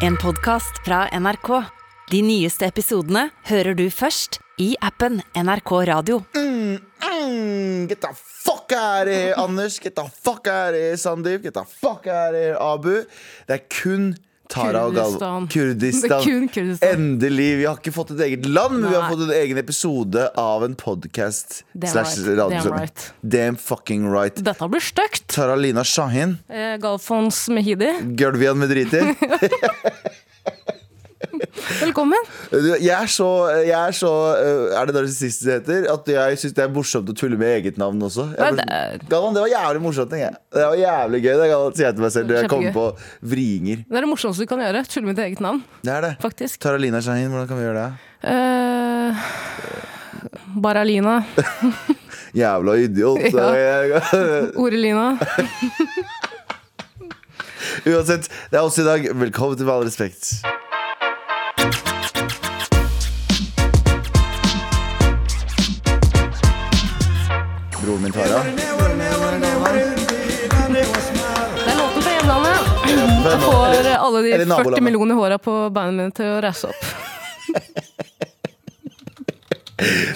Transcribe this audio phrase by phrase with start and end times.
[0.00, 1.48] En podcast fra NRK.
[2.10, 6.20] De nyeste episodene hører du først i appen NRK Radio.
[6.34, 9.78] Mm, get the fuck out of here, Anders.
[9.78, 11.42] Get the fuck out of here, Sandeep.
[11.42, 13.04] Get the fuck out of here, Abu.
[13.48, 14.14] Det er kun
[14.50, 15.48] Tara og Galvan.
[15.50, 16.24] Kurdistan.
[16.54, 16.94] Kurdistan.
[16.94, 17.48] Endelig.
[17.60, 20.64] Vi har ikke fått et eget land, men vi har fått en egen episode av
[20.66, 21.62] en podkast.
[21.72, 23.06] Damn right.
[23.22, 24.36] Damn fucking right.
[24.44, 25.28] Dette blir stygt.
[25.34, 26.38] Taralina Shahin.
[26.48, 29.00] Eh, Galfons Mehidi, Gulvian Medriti.
[31.80, 32.18] velkommen.
[32.82, 33.26] Jeg er så,
[33.62, 35.86] jeg er så øh, Er det narsissist det heter?
[35.92, 38.26] At jeg syns det er morsomt å tulle med eget navn også.
[38.34, 40.12] Jeg bare- det Galvan, det var jævlig morsomt.
[40.18, 40.34] jeg.
[40.54, 42.86] Det var jævlig gøy, det sier jeg til meg selv når jeg kommer på
[43.22, 43.76] vringer.
[43.88, 44.84] Det er det morsomste du kan gjøre.
[44.90, 46.12] Tulle med ditt eget navn, Det er det.
[46.22, 46.60] faktisk.
[46.60, 47.92] Taralina Shahin, hvordan kan vi gjøre det?
[48.24, 49.14] Uh,
[50.60, 51.18] Baralina.
[52.40, 53.20] Jævla idiot.
[53.34, 54.00] Ja.
[54.62, 55.16] Orelina.
[57.86, 59.08] Uansett, det er også i dag.
[59.14, 60.42] Velkommen til Med all respekt.
[68.08, 68.40] Tara.
[71.64, 72.58] Det er låten fra hjemlandet.
[72.88, 76.82] Jeg får alle de 40 millioner håra på beina mine til å reise opp.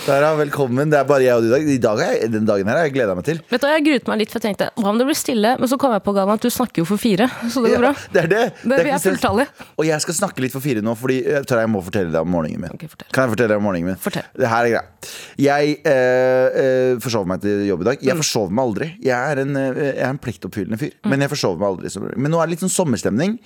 [0.04, 0.90] Tara, velkommen.
[0.92, 1.64] Det er bare jeg og du i dag.
[1.64, 3.40] I dag den dagen her har jeg gleda meg til.
[3.48, 5.54] Vet du, Jeg gruet meg litt, for jeg tenkte hva om det blir stille?
[5.60, 7.84] Men så kom jeg på Galvan, at du snakker jo for fire, så det går
[7.86, 7.92] bra.
[7.94, 8.42] Ja, det er det.
[8.60, 9.66] Det, Det er vi fulltallige.
[9.78, 12.20] Og jeg skal snakke litt for fire nå, Fordi eh, Tara, jeg må fortelle deg
[12.20, 12.74] om morgenen min.
[12.76, 12.90] Okay.
[13.08, 14.00] Kan jeg fortelle deg om morgenen min?
[14.04, 14.28] Fortell.
[14.36, 15.08] Det her er greit.
[15.40, 18.02] Jeg eh, eh, forsov meg til jobb i dag.
[18.02, 18.08] Mm.
[18.10, 18.90] Jeg forsov meg aldri.
[19.04, 20.92] Jeg er en, eh, jeg er en pliktoppfyllende fyr.
[21.00, 21.10] Mm.
[21.14, 22.14] Men jeg forsover meg aldri.
[22.18, 23.38] Men nå er det litt sånn sommerstemning.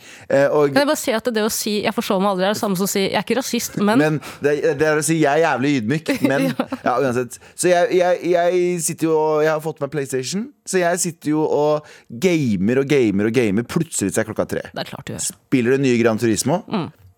[0.51, 2.61] og, Kan jeg bare si at det å si 'jeg forsover meg aldri' er det
[2.63, 5.21] samme som å si 'jeg er ikke rasist', men, men det, det er å si
[5.21, 6.08] jeg er jævlig ydmyk.
[6.31, 7.39] Men ja, uansett.
[7.59, 11.33] Så jeg, jeg, jeg sitter jo og Jeg har fått meg PlayStation, så jeg sitter
[11.35, 13.67] jo og gamer og gamer og gamer.
[13.69, 14.65] Plutselig så er klokka tre.
[14.73, 15.27] det er klart du gjør.
[15.29, 16.63] Spiller det nye Gran Turismo.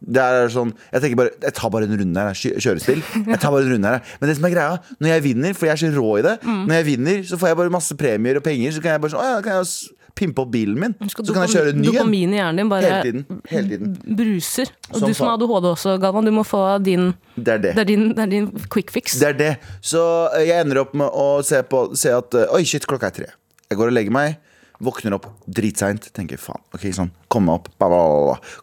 [0.00, 3.02] Der er sånn, jeg tenker bare, jeg tar bare en runde her, kjørespill.
[3.26, 5.68] Jeg tar bare en runde her Men det som er greia, når jeg vinner, for
[5.68, 8.40] jeg er så rå i det Når jeg vinner, så får jeg bare masse premier
[8.40, 8.72] og penger.
[8.72, 10.94] Så kan jeg bare sånn, å ja, kan jeg pimpe opp bilen min.
[11.08, 11.94] Så kan jeg kjøre ny en.
[11.96, 13.40] Dopamin i hjernen din bare Hele tiden.
[13.50, 13.94] Hele tiden.
[14.20, 14.70] bruser.
[14.90, 15.38] Og Som du som har.
[15.40, 17.74] ADHD også, Galvan, du må få din Det er det.
[17.78, 19.16] Det er din, det er din quick fix.
[19.20, 19.50] Det er det.
[19.80, 20.02] Så
[20.36, 23.16] eh, jeg ender opp med å se, på, se at eh, Oi, shit, klokka er
[23.22, 23.30] tre.
[23.70, 24.38] Jeg går og legger meg.
[24.80, 26.10] Våkner opp dritseint.
[26.16, 26.62] Tenker faen.
[26.76, 27.10] Ok, sånn.
[27.32, 27.72] Kom meg opp.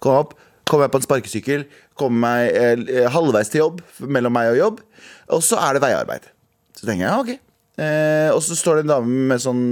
[0.04, 0.38] Kom opp.
[0.68, 1.68] Kommer jeg på en sparkesykkel.
[1.98, 3.84] Kommer meg eh, halvveis til jobb.
[4.04, 4.82] Mellom meg og jobb.
[5.38, 6.26] Og så er det veiarbeid.
[6.78, 7.47] Så tenker jeg ok.
[7.78, 9.66] Eh, og så står det en dame med sånn,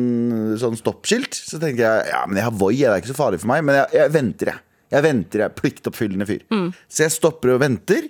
[0.62, 1.34] sånn stoppskilt.
[1.34, 3.66] Så tenker jeg ja, men jeg har Voi, det er ikke så farlig for meg.
[3.66, 4.64] Men jeg, jeg venter, jeg.
[4.94, 5.56] Jeg venter, jeg.
[5.58, 6.46] Pliktoppfyllende fyr.
[6.86, 8.08] Så jeg stopper og venter.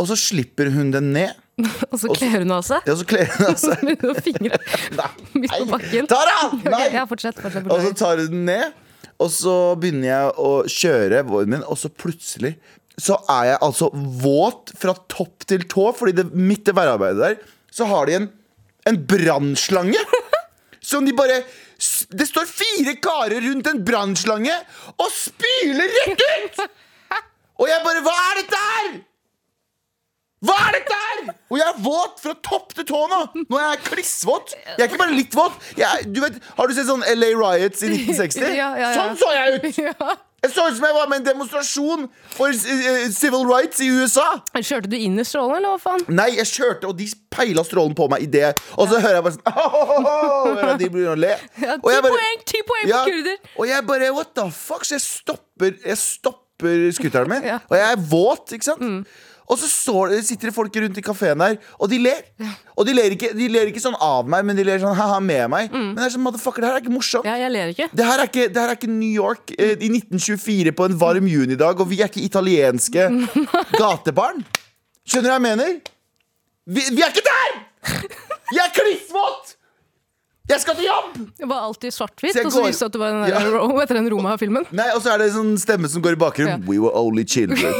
[0.00, 1.38] Og så slipper hun den ned.
[1.92, 2.86] Og så kler hun av seg.
[2.88, 3.82] Ja, så kler hun av seg.
[3.84, 4.56] Med fingre
[5.36, 6.08] midt på bakken.
[6.10, 6.38] Tara!
[6.64, 6.86] Nei!
[6.94, 7.36] ja, fortsett.
[7.38, 8.78] fortsett, Og så tar hun den ned,
[9.20, 12.56] og så begynner jeg å kjøre våren min, og så plutselig
[13.00, 17.38] så er jeg altså våt fra topp til tå, fordi det, midt i veiarbeidet der
[17.72, 18.26] så har de en,
[18.88, 20.00] en brannslange.
[20.82, 21.42] Som de bare
[22.12, 24.54] Det står fire karer rundt en brannslange
[24.96, 26.60] og spyler rett ut!
[27.62, 28.92] Og jeg bare Hva er dette her?!
[30.42, 31.20] Hva er dette her?!
[31.52, 33.20] Og jeg er våt fra topp til tå nå!
[33.44, 34.56] Nå er jeg klissvåt.
[34.72, 35.58] Jeg er ikke bare litt våt.
[35.78, 38.42] Jeg, du vet, har du sett sånn LA Riots i 1960?
[38.58, 38.92] Ja, ja, ja.
[38.98, 40.22] Sånn så jeg ut!
[40.42, 40.48] Ja.
[40.48, 44.24] Jeg så ut som jeg var med en demonstrasjon for eh, civil rights i USA.
[44.58, 46.02] Kjørte du inn i strålen, eller hva faen?
[46.10, 48.48] Nei, jeg kjørte, og de peila strålen på meg i det.
[48.74, 49.46] Og så hører jeg bare sånn
[50.58, 51.32] Hører at De begynner å le.
[51.62, 53.38] Ja, ti poeng, ti poeng Ja, på kurder!
[53.56, 54.82] og jeg bare What the fuck?
[54.88, 57.60] Så jeg stopper Jeg stopper scooteren min, Ja.
[57.70, 59.14] og jeg er våt, ikke sant?
[59.52, 62.22] Og så står, sitter det folk rundt i kafeen der, og de ler.
[62.72, 65.18] Og de ler, ikke, de ler ikke sånn av meg, men de ler sånn ha-ha
[65.20, 65.74] med meg.
[65.74, 67.28] Men det er sånn, motherfucker, det her er ikke morsomt.
[67.28, 67.90] Ja, jeg ler ikke.
[67.92, 70.96] Det her, er ikke, det her er ikke New York eh, i 1924 på en
[71.04, 73.08] varm junidag, og vi er ikke italienske
[73.82, 74.40] gatebarn.
[75.04, 75.76] Skjønner du hva jeg mener?
[76.72, 77.58] Vi, vi er ikke der!
[78.52, 79.56] Jeg er klissvåt!
[80.52, 81.14] Jeg skal til jobb!
[81.40, 83.42] Det var alltid svart-hvitt, og så viste det at det var den der, Ja.
[83.56, 84.66] Ro- etter den Roma-filmen.
[84.76, 86.60] Nei, Og så er det en sånn stemme som går i bakgrunnen.
[86.62, 86.68] Ja.
[86.68, 87.72] We were only children.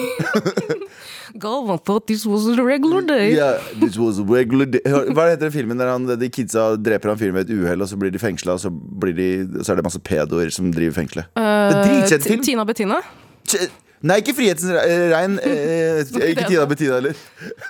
[1.42, 3.32] Galvan thought this was a regular day.
[3.34, 4.82] Yeah, this was a regular day.
[4.84, 7.88] Hva heter den filmen der han, de kidsa dreper han fyren ved et uhell, og
[7.88, 9.28] så blir de fengsla, og så, blir de,
[9.64, 11.30] så er det masse pedoer som driver fengselet?
[11.32, 12.44] det er dritkjent film.
[12.44, 13.00] Tina Bettina.
[14.02, 14.70] Nei, ikke Frihetens
[15.12, 15.38] regn.
[15.52, 16.00] Eh,
[16.32, 17.16] ikke Tina Bettina heller.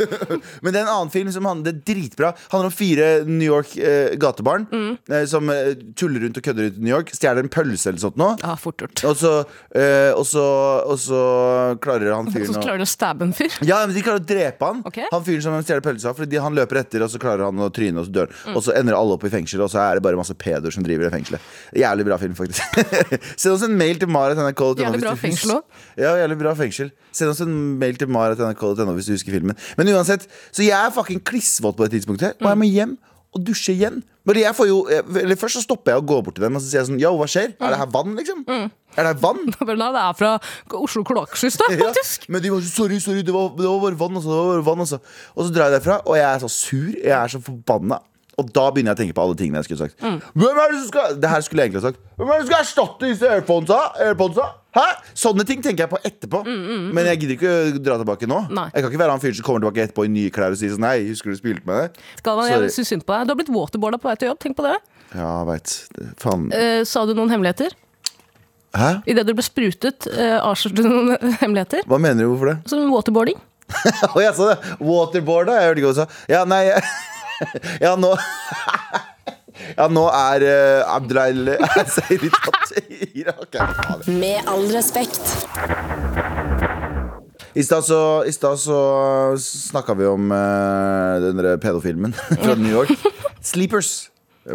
[0.62, 2.32] Men det er en annen film som handler er dritbra.
[2.52, 6.79] Handler om fire New York eh, gatebarn eh, som eh, tuller rundt og kødder rundt
[6.79, 7.12] i New York.
[7.17, 8.31] Stjeler en pølse eller sånt nå.
[8.43, 9.02] Ja, fort gjort.
[9.08, 9.32] Og så,
[9.76, 10.44] eh, og, så,
[10.87, 11.23] og så
[11.82, 13.58] klarer han fyren å så klarer de å stabbe en fyr.
[13.67, 14.82] ja, men De klarer å drepe han.
[15.12, 17.70] Han fyren som han stjeler av Fordi han løper etter, og så klarer han å
[17.75, 18.56] tryne, og så dør han.
[18.56, 20.87] Og så ender alle opp i fengsel, og så er det bare masse pedoer som
[20.87, 21.50] driver i fengselet.
[21.82, 22.81] Jævlig bra film, faktisk.
[23.40, 24.64] Send oss en mail til marit.nrk.
[24.82, 25.58] Jævlig bra fengsel.
[26.00, 26.92] Ja, jævlig bra fengsel.
[27.14, 29.58] Send oss en mail til marat.nrk.no hvis du husker filmen.
[29.78, 32.96] Men uansett, så jeg er fucking klissvåt på det tidspunktet, og jeg må hjem
[33.32, 34.02] og dusje igjen.
[34.28, 34.76] Men jeg får jo,
[35.19, 37.00] eller Først så stopper jeg og går bort til dem og så sier jeg sånn
[37.02, 37.54] Yo, hva skjer?
[37.58, 38.44] Er det her vann, liksom?
[38.46, 38.69] Er
[39.00, 39.40] det her vann?
[39.66, 40.30] Nei, det er fra
[40.78, 42.28] Oslo kloakksystem, Ja, faktisk.
[42.30, 44.52] men de var så sorry, sorry, det var, det var bare vann, altså, det var
[44.52, 45.00] bare vann altså.
[45.34, 47.98] Og så drar jeg derfra, og jeg er så sur, jeg er så forbanna.
[48.40, 49.99] Og da begynner jeg å tenke på alle tingene jeg skulle sagt.
[50.00, 51.99] Hvem er det som skal Det her skulle jeg egentlig ha sagt.
[52.17, 53.81] Hvem er det som skal erstatte disse airponesa?
[54.06, 54.46] airponesa?
[54.73, 54.84] Hæ?
[55.20, 56.40] Sånne ting tenker jeg på etterpå.
[56.96, 58.38] Men jeg gidder ikke å dra tilbake nå.
[58.56, 58.64] Nei.
[58.73, 60.73] Jeg kan ikke være han fyren som kommer tilbake etterpå i nye klær og sier
[60.73, 62.08] sånn Nei, husker du spilte med det?
[62.23, 62.56] Skal Sorry.
[62.56, 63.29] jeg syns synd på deg.
[63.29, 64.40] Du har blitt waterboarda på vei til jobb.
[64.46, 64.75] Tenk på det.
[65.12, 65.76] Ja, veit.
[66.25, 66.49] Faen.
[66.56, 67.76] Eh, sa du noen hemmeligheter?
[68.73, 68.90] Hæ?
[69.12, 71.84] Idet du ble sprutet, eh, avslørte du noen hemmeligheter?
[71.84, 72.32] Hva mener du?
[72.32, 72.58] Hvorfor det?
[72.73, 73.37] Som waterboarding.
[74.14, 74.76] Å, jeg sa det!
[74.81, 75.61] Waterboarda?
[75.61, 76.08] Jeg hørte ikke hva du sa.
[76.32, 76.64] Ja, nei
[77.85, 78.15] Ja, nå
[79.77, 81.53] Ja, nå er uh, Abdelail
[81.94, 83.56] Seiri tatt i Irak.
[84.09, 85.21] Med all respekt.
[87.53, 88.79] I stad så, i stad så
[89.39, 92.97] snakka vi om uh, den pedofilmen fra New York.
[93.44, 94.09] Sleepers.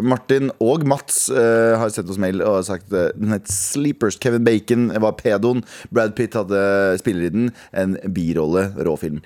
[0.04, 4.18] Martin og Mats uh, har sendt oss mail og sagt uh, den het Sleepers.
[4.20, 5.62] Kevin Bacon var pedoen.
[5.94, 6.60] Brad Pitt hadde
[7.00, 7.52] spiller i den.
[7.72, 8.66] En birolle.
[8.84, 9.22] Råfilm.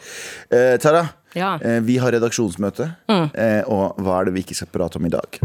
[0.53, 1.55] Uh, Tara, Ja.
[1.61, 2.89] eh, vi har redaksjonsmøte.
[3.09, 3.29] mm.
[3.73, 5.39] og hva er det vi ikke skal prate om i dag?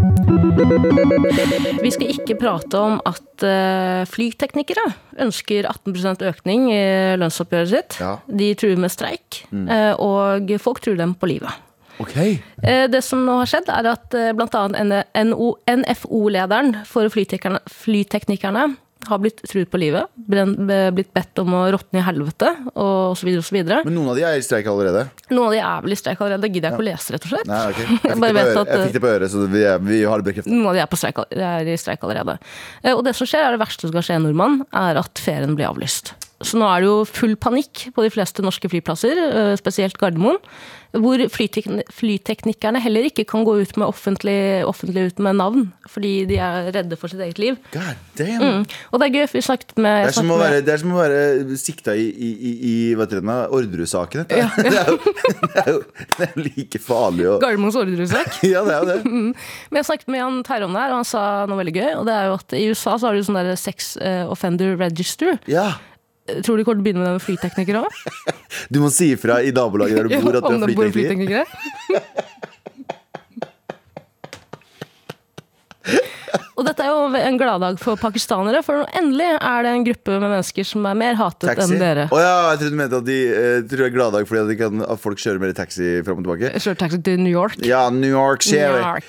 [1.82, 4.86] Vi skal ikke prate om at eh, flyteknikere
[5.24, 6.82] ønsker 18% økning i
[7.20, 8.00] lønnsoppgjøret sitt.
[8.02, 8.18] Ja.
[8.28, 9.70] De truer med streik, mm.
[10.04, 11.64] og folk truer dem på livet.
[12.00, 14.64] Ok Eh, Det som nå har skjedd, er at bl.a.
[15.78, 18.76] NFO-lederen for flyteknikerne
[19.08, 23.84] har blitt truet på livet, blitt bedt om å råtne i helvete, så videre.
[23.86, 25.06] Men noen av de er i streik allerede.
[25.30, 27.28] Noen av de er vel i streik allerede, det gidder jeg ikke å lese, rett
[27.28, 27.50] og slett.
[27.52, 27.88] Nei, okay.
[28.08, 30.54] Jeg fikk, at, jeg fikk det på øret, så vi, er, vi har det bekreftet.
[30.54, 32.38] Noen av de er, på streik, er i streik allerede.
[32.84, 35.22] Eh, Og det som skjer, er det verste som skal skje en nordmann, er at
[35.24, 36.16] ferien blir avlyst.
[36.46, 40.38] Så nå er det jo full panikk på de fleste norske flyplasser, eh, spesielt Gardermoen.
[40.98, 46.26] Hvor flytek flyteknikerne heller ikke kan gå ut med offentlig, offentlig ut med navn, fordi
[46.30, 47.58] de er redde for sitt eget liv.
[47.74, 48.64] God damn.
[48.94, 50.94] Og det er gøy, for vi snakket med, Det er, som å være, det som
[50.96, 52.76] å være sikta i, i, i?
[52.96, 54.26] Orderud-saken.
[54.32, 54.86] Det, jo- det,
[55.44, 58.40] det er jo like farlig å Gardermoens ordresak.
[58.48, 59.02] Ja, det er jo det.
[59.12, 61.92] Men jeg snakket med Jan Terje om det her, og han sa noe veldig gøy.
[62.00, 64.78] Og det er jo at i USA så har du sånn der sex eh, offender
[64.80, 65.36] register.
[65.52, 65.74] Ja.
[66.44, 67.92] Tror du kommer til å begynne med det med flyteknikere òg?
[68.74, 71.46] Du må si ifra i nabolaget der du bor, at du er flytekniker.
[76.58, 80.26] Og dette er jo en gladdag for pakistanere, for endelig er det en gruppe med
[80.26, 81.68] mennesker som er mer hatet Taxi.
[81.68, 82.08] enn dere.
[82.10, 84.50] Å ja, jeg trodde du mente at de eh, tror det er gladdag fordi at,
[84.50, 86.50] de kan, at folk kjører mer taxi fram og tilbake.
[86.58, 87.62] Jeg kjører taxi til New York.
[87.62, 89.06] Ja, New York New York.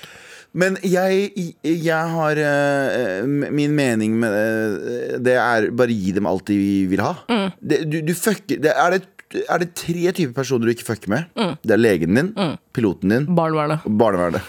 [0.59, 1.31] Men jeg,
[1.63, 6.59] jeg har uh, Min mening med det, det er bare gi dem alt de
[6.91, 7.13] vil ha.
[7.31, 7.49] Mm.
[7.63, 11.13] Det, du, du fucker det, er, det, er det tre typer personer du ikke fucker
[11.15, 11.29] med?
[11.39, 11.55] Mm.
[11.63, 12.33] Det er legen din,
[12.75, 13.87] piloten din Barnevernet.
[13.87, 14.49] barnevernet.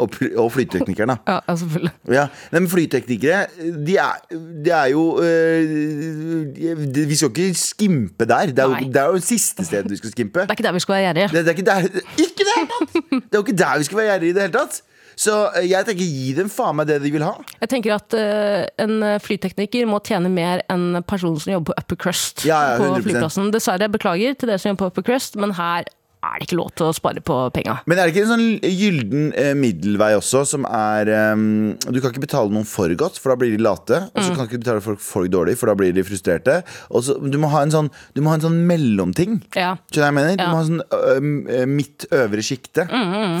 [0.00, 1.16] Og, og flyteknikeren, da.
[1.28, 1.90] Ja, ja, selvfølgelig.
[2.14, 2.22] Ja,
[2.54, 3.40] Nei, men Flyteknikere,
[3.86, 4.20] de er,
[4.64, 5.72] de er jo øh,
[6.56, 8.54] de, Vi skal ikke skimpe der.
[8.54, 10.46] Det er, jo, det er jo siste stedet vi skal skimpe.
[10.46, 11.28] Det er ikke der vi skal være gjerrige.
[11.34, 11.80] Det, det er ikke der
[12.24, 12.62] Ikke det!
[13.10, 14.80] Det er jo ikke der vi skal være gjerrige i det hele tatt.
[15.20, 17.34] Så øh, jeg tenker gi dem faen meg det de vil ha.
[17.60, 22.00] Jeg tenker at uh, en flytekniker må tjene mer enn personen som jobber på Upper
[22.06, 23.50] Crust Ja, ja, på flyplassen.
[23.54, 25.88] Dessverre, beklager til dere som jobber på Upper Crust, men her
[26.20, 27.78] er det ikke lov til å spare på penga.
[27.88, 31.44] Men er det ikke en sånn gylden eh, middelvei også, som er um,
[31.88, 34.02] Du kan ikke betale noen for godt, for da blir de late.
[34.12, 34.26] Og Mm.
[34.26, 36.58] så kan du ikke betale folk for dårlig, for da blir de frustrerte.
[36.90, 39.38] Og så, du, må ha en sånn, du må ha en sånn mellomting.
[39.56, 39.76] Ja.
[39.88, 40.36] Skjønner jeg mener?
[40.36, 42.84] Du må ha sånn øh, midt øvre sjikte.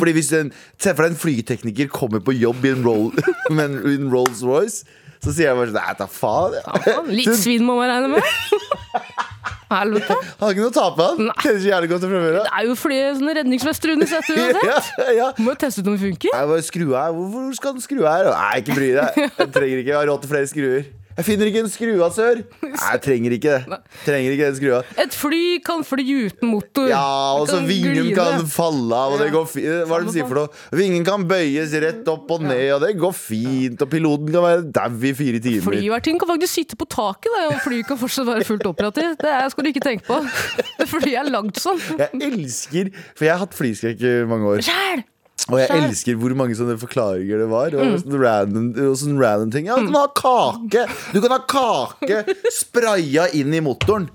[0.00, 3.10] Fordi hvis en, Se for deg en flytekniker kommer på jobb i en, roll,
[3.52, 4.86] en, en Rolls Royce,
[5.20, 6.56] så sier jeg bare sånn Nei, ta faen.
[6.56, 6.96] jeg.
[7.20, 8.24] Litt svinn må man regne med.
[9.70, 10.16] Helvete.
[10.40, 11.30] Har ikke noe å tape, han.
[11.40, 12.38] Kjenner ikke jævlig godt fra før.
[12.40, 14.88] Det er jo flere sånne redningsvester under setet uansett.
[14.98, 15.28] Ja, ja.
[15.38, 16.34] Må jo teste ut om det funker.
[16.34, 17.12] Nei, bare skru her.
[17.16, 18.30] Hvor, hvor skal den skru her?
[18.34, 19.20] Nei, ikke bry deg.
[19.28, 20.88] Jeg trenger ikke, jeg har råd til flere skruer.
[21.20, 22.38] Jeg finner ikke en skrue sør.
[22.64, 23.78] Nei, jeg trenger ikke det.
[24.06, 24.78] Trenger ikke den skrua.
[25.04, 26.88] Et fly kan fly uten motor.
[26.88, 27.02] Ja,
[27.36, 28.14] og så vingen glide.
[28.16, 29.68] kan falle av, og det går fint.
[29.84, 30.62] Hva er det de sier for noe?
[30.80, 33.84] Vingen kan bøyes rett opp og ned, og det går fint.
[33.84, 35.66] Og piloten kan være dau i fire timer.
[35.68, 39.20] Flyvertinnen kan faktisk sitte på taket, og flyet kan fortsatt være fullt operativt.
[39.20, 40.20] Det skal du ikke tenke på.
[40.96, 41.80] Flyet er lagd sånn.
[42.00, 44.64] Jeg elsker For jeg har hatt flyskrekk i mange år.
[44.64, 45.04] Sjæl!
[45.48, 45.88] Og jeg Skjær.
[45.88, 47.74] elsker hvor mange sånne forklaringer det var.
[47.74, 47.98] Og Mm.
[48.02, 48.66] sånne random,
[48.98, 50.86] sånn random ting Ja, du kan ha kake!
[51.12, 54.08] Du kan ha kake spraya inn i motoren.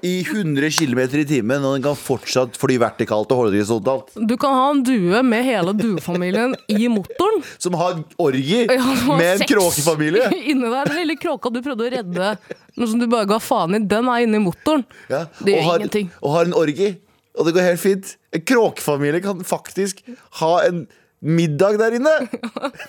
[0.00, 4.12] i 100 km i timen, og den kan fortsatt fly vertikalt og horisontalt.
[4.28, 7.42] Du kan ha en due med hele duefamilien i motoren.
[7.58, 10.30] Som har orgi Ja, har med en kråkefamilie.
[10.52, 12.38] Inni der, Den lille kråka du prøvde å redde,
[12.76, 14.84] men som du bare ga faen i, den er inni motoren.
[15.10, 16.10] Ja, Det gjør har, ingenting.
[16.22, 16.96] Og har en orgi.
[17.38, 18.14] Og det går helt fint.
[18.34, 20.02] En kråkefamilie kan faktisk
[20.42, 20.84] ha en
[21.22, 22.14] middag der inne.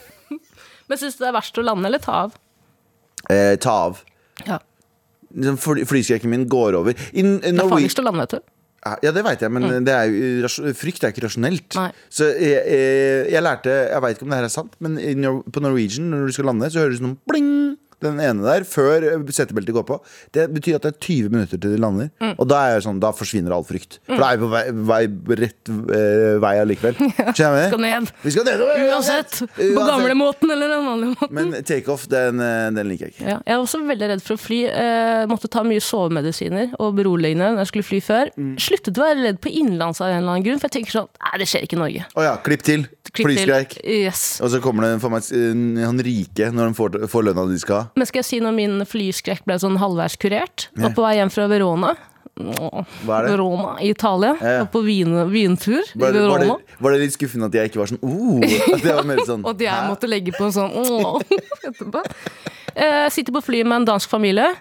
[0.89, 2.37] Men syns du det er verst å lande eller ta av?
[3.29, 3.99] Eh, ta av.
[4.47, 4.57] Ja.
[5.35, 6.97] Liksom, fly- Flyskrekken min går over.
[7.13, 8.55] In, in Det er farligst å lande, vet du.
[9.03, 10.47] Ja, det veit jeg, men det er jo,
[10.79, 11.75] frykt er ikke rasjonelt.
[11.75, 11.89] Nei.
[12.09, 14.95] Så jeg, jeg, jeg lærte Jeg veit ikke om det her er sant, men
[15.51, 17.49] på Norwegian, når du skal lande, så høres det sånn bling.
[18.03, 19.03] Den ene der, før
[19.33, 19.97] setebeltet går på.
[20.35, 22.09] Det betyr at det er 20 minutter til de lander.
[22.23, 22.35] Mm.
[22.39, 23.97] Og da er jeg sånn, da forsvinner all frykt.
[24.07, 24.99] For da er vi på vei, vei,
[25.41, 26.99] rett eh, vei allikevel.
[27.37, 27.85] Skjønner Skal du?
[27.85, 28.11] ned.
[28.23, 28.63] Vi skal ned.
[28.89, 29.39] Uansett.
[29.41, 29.89] På Uansett.
[29.91, 31.35] gamlemåten eller den vanlige måten.
[31.39, 33.25] Men takeoff, den, eh, den liker jeg ikke.
[33.27, 34.61] Ja, jeg er også veldig redd for å fly.
[34.69, 38.31] Eh, måtte ta mye sovemedisiner og beroligende når jeg skulle fly før.
[38.39, 38.53] Mm.
[38.63, 41.11] Sluttet å være redd på innenlands av en eller annen grunn, for jeg tenker sånn
[41.19, 42.07] Nei, det skjer ikke i Norge.
[42.15, 42.87] Å ja, klipp til.
[43.09, 43.79] Flyskreik.
[43.89, 44.37] Yes.
[44.45, 45.25] Og så kommer det for meg,
[45.81, 47.88] han rike når de får, får lønna de skal ha.
[47.97, 50.69] Men skal jeg si når min flyskrekk ble sånn halvveis kurert?
[50.77, 51.95] Var på vei hjem fra Verona.
[52.39, 53.31] Hva er det?
[53.33, 54.35] Verona i Italia.
[54.39, 54.67] Ja, ja.
[54.71, 56.53] På vin, vintur Var det, i Verona.
[56.55, 59.19] det, var det litt skuffende at jeg ikke var sånn oh, At jeg var mer
[59.27, 59.89] sånn Og at jeg hæ?
[59.89, 61.19] måtte legge på en sånn oh,
[61.67, 62.03] etterpå.
[62.79, 64.53] Eh, sitter på fly med en dansk familie.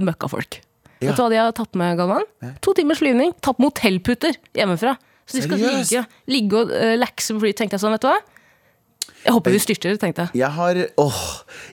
[0.00, 0.62] Møkkafolk.
[1.02, 1.10] Ja.
[1.10, 2.24] Vet du hva de har tatt med, Galvan?
[2.64, 3.34] To timers flyvning.
[3.44, 4.96] Tatt med hotellputer hjemmefra.
[5.28, 5.92] Så de skal Seriøst?
[5.92, 7.58] ligge, ligge og uh, lakse på flyet.
[7.60, 8.16] Tenkte jeg sånn, vet du hva?
[9.28, 10.40] Jeg håper vi styrter, tenkte jeg.
[10.40, 11.20] Jeg har Åh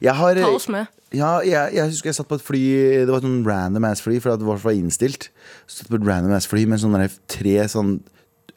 [0.04, 0.92] jeg har, Ta oss med.
[1.16, 2.62] Ja, jeg, jeg husker jeg satt på et fly
[3.06, 5.30] Det var et sånn random ass fly, for det var, var innstilt.
[5.66, 7.98] Så satt på et random ass fly med sånne tre sånn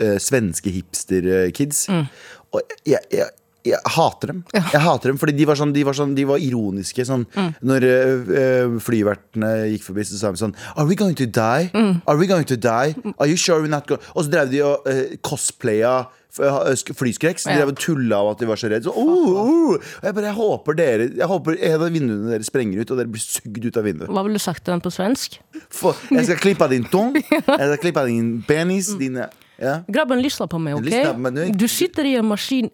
[0.03, 1.85] uh, svenske hipster-kids.
[1.93, 2.09] Mm.
[2.57, 3.31] Og jeg, jeg,
[3.69, 4.43] jeg hater dem.
[4.57, 7.05] Jeg hater dem, fordi de var, sånn, de var, sånn, de var ironiske.
[7.07, 7.51] Sånn, Mm.
[7.71, 11.69] Når uh, flyvertene gikk forbi, så sa de sånn Are we going to die?
[11.77, 12.01] Mm.
[12.09, 12.97] Are we going to die?
[13.19, 17.39] Are you sure we're not going Og så drev de og uh, cosplaya flyskrekk.
[17.41, 17.71] Så de Ja.
[17.73, 18.85] tulla av at de var så redde.
[18.85, 19.79] Så, oh, oh.
[20.03, 23.09] Jeg bare, jeg håper dere Jeg håper en av vinduene deres sprenger ut, og dere
[23.09, 24.09] blir sugd ut av vinduet.
[24.09, 25.39] Hva ville du sagt til den på svensk?
[25.71, 29.73] For, jeg skal klippe din tung, jeg skal klippe din penis, dine ja.
[29.91, 31.17] Grabben, lysla på meg, ok?
[31.19, 31.41] meg nu.
[31.59, 32.69] Du sitter i en maskin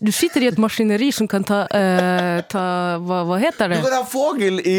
[0.00, 2.62] Du sitter i et maskineri som kan ta, uh, ta
[3.02, 3.80] hva, hva heter det?
[3.82, 4.76] Du kan ha fugl i,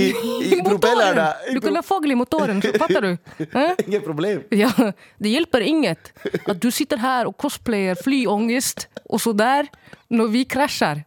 [0.48, 1.26] i propellerne!
[1.52, 3.12] Du kan ha fugl i motoren, fatter du?
[3.50, 3.74] Eh?
[3.88, 4.46] Ingen problem.
[4.56, 4.72] Ja,
[5.20, 6.14] det hjelper inget
[6.48, 9.68] at du sitter her og cosplayer flyangst og så der,
[10.14, 11.04] når vi krasjer.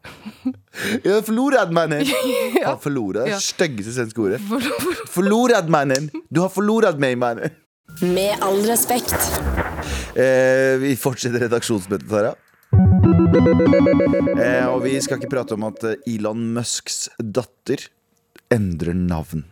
[1.05, 2.05] Jeg har forlorat mannen.
[2.65, 3.25] Han forlorat.
[3.29, 3.41] Det Ja.
[3.41, 4.41] styggeste svenske ordet.
[5.13, 6.11] Forlorat mannen.
[6.31, 7.51] Du har forlorat meg, mannen.
[8.01, 9.15] Med all respekt.
[10.13, 12.35] Eh, vi fortsetter redaksjonsmøtet, Tara.
[12.73, 17.87] Eh, og vi skal ikke prate om at eh, Elon Musks datter
[18.55, 19.45] endrer navn.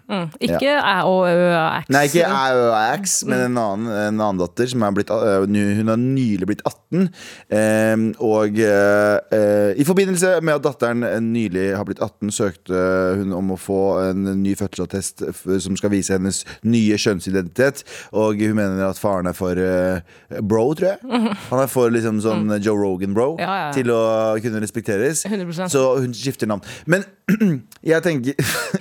[0.43, 1.51] Ikke æ og ø.
[1.93, 6.49] Nei, ikke AUX, men en annen, en annen datter som er blitt Hun har nylig
[6.51, 7.09] blitt 18.
[7.55, 12.81] eh, og eh, eh, i forbindelse med at datteren nylig har blitt 18, søkte
[13.21, 15.25] hun om å få en ny fødselsattest
[15.65, 17.85] som skal vise hennes nye kjønnsidentitet.
[18.17, 20.03] Og hun mener at faren er for eh,
[20.43, 20.99] bro, tror jeg.
[21.51, 23.73] Han er for liksom sånn Joe Rogan-bro Ja, ja, ja.
[23.77, 24.01] til å
[24.43, 25.25] kunne respekteres.
[25.29, 25.71] 100%.
[25.73, 26.65] Så hun skifter navn.
[26.91, 27.07] Men
[27.93, 28.35] jeg tenker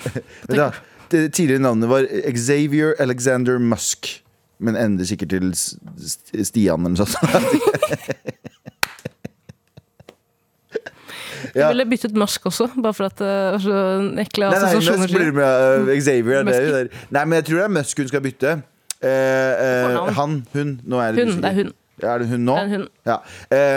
[0.59, 0.69] da.
[1.09, 4.11] Det tidligere navnet var Xavier Alexander Musk.
[4.59, 5.53] Men ender sikkert til
[6.45, 7.15] Stian eller noe sånt.
[11.49, 11.67] Jeg Ja.
[11.71, 13.77] ville byttet Musk også, bare for at det var så
[14.21, 14.73] ekle Nei, nei.
[14.75, 16.39] Musk blir med uh, Xavier.
[16.39, 16.87] er Det, der.
[17.15, 18.51] nei, men jeg tror det er Musk hun skal bytte.
[18.99, 20.75] Uh, uh, han, hun.
[20.83, 21.71] Nå er det Hun, det er hun.
[22.05, 22.55] Er det hun nå?
[22.55, 22.85] En er hun.
[23.07, 23.17] Ja.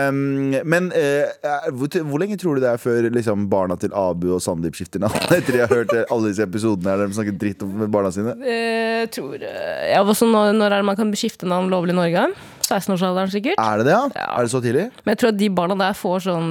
[0.09, 0.21] Um,
[0.69, 4.43] men er- hvor, hvor lenge tror du det er før liksom, barna til Abu og
[4.45, 5.19] Sandeep skifter navn?
[5.37, 8.37] Etter de har hørt eh, alle disse episodene der de snakker dritt om barna sine?
[8.47, 12.27] Jeg tror ja, også når, når er det man kan skifte navn lovlig i Norge?
[12.73, 13.59] 16-årsalderen sikkert.
[13.61, 14.03] Er det det, ja?
[14.17, 14.27] Ja.
[14.39, 14.87] Er det så tidlig?
[15.05, 16.51] Men jeg tror at de barna der får sånn,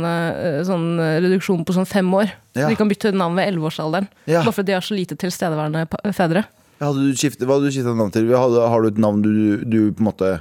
[0.68, 0.88] sånn
[1.24, 2.30] reduksjon på sånn fem år.
[2.54, 2.66] Ja.
[2.66, 4.10] Så de kan bytte navn ved 11-årsalderen.
[4.30, 4.44] Ja.
[4.44, 6.44] Bare fordi de har så lite tilstedeværende fedre.
[6.82, 8.30] Hadde du skiftet, hva hadde du skiftet navn til?
[8.34, 10.32] Hadde, har du et navn du, du på en måte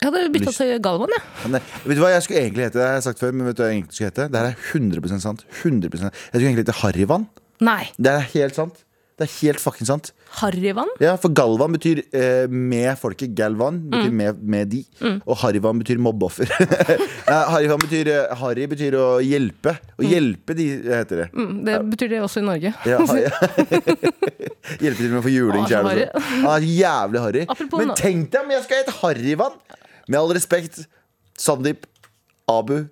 [0.00, 1.50] Jeg hadde bytta til Galvan, jeg.
[1.52, 2.78] Nei, Vet du hva jeg skulle egentlig hete?
[2.78, 4.28] Det har jeg sagt før, men vet du hva jeg egentlig skulle hete?
[4.32, 5.42] Det her er 100 sant.
[5.60, 7.26] 100 Jeg skulle egentlig hete Harryvann.
[7.60, 7.82] Nei.
[8.00, 8.78] Det er helt sant.
[9.20, 10.06] Det er helt fucking sant.
[10.38, 10.88] Harryvann?
[11.02, 13.34] Ja, For Galvan betyr eh, med folket.
[13.36, 14.78] Galvan betyr med, med de.
[15.26, 16.48] Og Harryvann betyr mobbeoffer.
[17.28, 19.74] ja, Harryvann betyr eh, Harry betyr å hjelpe.
[20.00, 21.28] Å hjelpe de, heter det.
[21.36, 22.72] Mm, det betyr det også i Norge.
[22.88, 23.34] Ja, ja.
[24.80, 25.90] Hjelpe til med å få juling sjæl.
[25.90, 26.08] harry.
[26.40, 27.44] Ja, jævlig harry.
[27.76, 29.60] Men tenk deg om jeg skal hete Harryvann!
[30.10, 30.82] Med all respekt.
[31.38, 31.86] Sandeep,
[32.50, 32.82] Abu,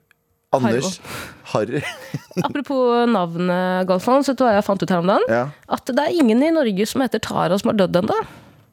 [0.54, 1.00] Anders,
[1.52, 1.82] Harry.
[2.46, 5.26] Apropos navnet Galvan, så tror jeg jeg fant ut her om dagen?
[5.32, 5.42] Ja.
[5.68, 8.16] At det er ingen i Norge som heter Tara som har dødd ennå.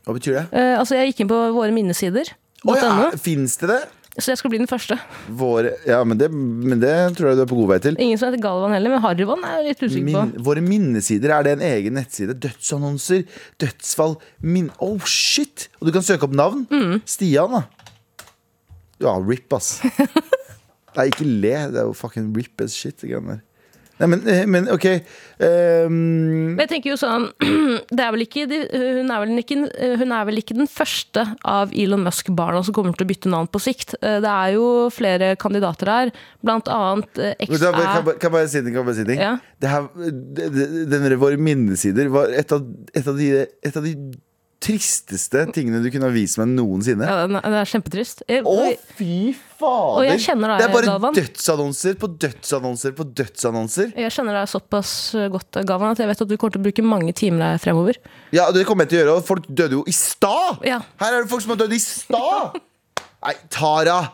[0.06, 0.46] Hva betyr det?
[0.54, 2.30] Eh, altså, jeg gikk inn på våre minnesider.
[2.66, 3.82] Oh, ja, Fins det det?
[4.16, 4.96] Så jeg skal bli den første.
[5.36, 7.98] Våre, ja, men det, men det tror jeg du er på god vei til.
[8.00, 10.44] Ingen som heter Galvan heller, men Harvan er jeg litt usikker Min, på.
[10.46, 12.38] våre minnesider, er det en egen nettside?
[12.46, 13.26] Dødsannonser,
[13.60, 14.70] dødsfall, min...
[14.80, 15.68] Oh, shit!
[15.82, 16.64] Og du kan søke opp navn.
[16.72, 17.02] Mm.
[17.04, 17.85] Stian, da.
[19.04, 19.80] Ja, rip, ass.
[20.96, 21.58] Nei, ikke le.
[21.74, 23.04] Det er jo fucking rip as shit.
[23.96, 24.86] Nei, men, eh, men OK.
[25.40, 25.94] Um...
[26.56, 27.30] Men jeg tenker jo sånn
[27.96, 29.58] det er vel ikke, hun, er vel ikke,
[30.02, 33.48] hun er vel ikke den første av Elon Musk-barna som kommer til å bytte navn
[33.52, 33.96] på sikt.
[34.02, 37.72] Eh, Det er jo flere kandidater her, blant annet eh, XR.
[38.20, 38.76] kan jeg bare si ting?
[38.76, 39.24] Kan bare si ting?
[39.24, 39.34] Ja.
[39.64, 39.88] Det her,
[40.92, 43.96] denne Våre minnesider var et av, et, av de, et av de
[44.64, 47.06] tristeste tingene du kunne ha vist meg noensinne.
[47.06, 48.24] Ja, det er- det kjempetrist.
[48.28, 49.98] Jeg- Å, fy fader!
[50.00, 51.14] Og jeg kjenner deg, det er bare Galvan.
[51.14, 53.94] dødsannonser på dødsannonser på dødsannonser.
[53.96, 56.84] Jeg kjenner deg såpass godt, Galvan, at jeg vet at du kommer til å bruke
[56.84, 57.96] mange timer her fremover.
[58.32, 59.18] Ja, det kommer jeg til å gjøre.
[59.18, 60.60] Og folk døde jo i stad!
[60.64, 60.80] Ja.
[61.00, 62.60] Her er det folk som har dødd i stad!
[63.26, 64.12] Nei, Tara!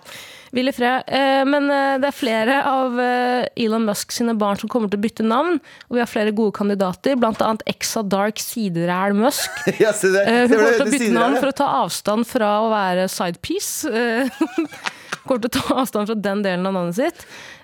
[0.51, 1.03] Hvil i fred.
[1.07, 4.99] Eh, Men eh, det er flere av eh, Elon Musk sine barn som kommer til
[4.99, 5.59] å bytte navn.
[5.87, 9.49] Og vi har flere gode kandidater, annet Exa Dark Sideræl Musk.
[9.79, 10.25] Ja, det.
[10.27, 13.87] Eh, Hun kommer til å bytte navn for å ta avstand fra å være sidepiece.
[15.21, 17.19] Kommer til å ta avstand fra den delen av navnet sitt.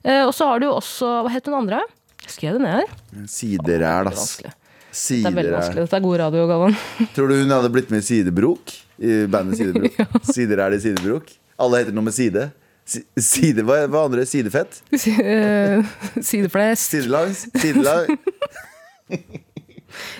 [0.06, 1.79] Og så har du jo også Hva het hun andre?
[2.29, 2.91] Skrev det ned her.
[3.17, 3.24] ja.
[3.34, 4.20] Sideræl, Det er ass.
[4.22, 4.51] vanskelig.
[4.98, 5.84] Det er veldig vanskelig.
[5.88, 6.77] Dette er god radio, Galvan.
[7.17, 8.74] Tror du hun hadde blitt med i Sidebrok?
[9.01, 9.98] I bandet Sidebrok?
[10.29, 11.34] Sideræl i Sidebrok?
[11.65, 12.46] Alle heter noe med side.
[12.88, 14.24] Si- Side, hva, hva andre?
[14.29, 14.82] Sidefett?
[15.20, 15.84] Eh,
[16.24, 16.94] Sideflest.
[16.94, 17.46] Sidelangs?
[17.60, 18.13] Sidelang?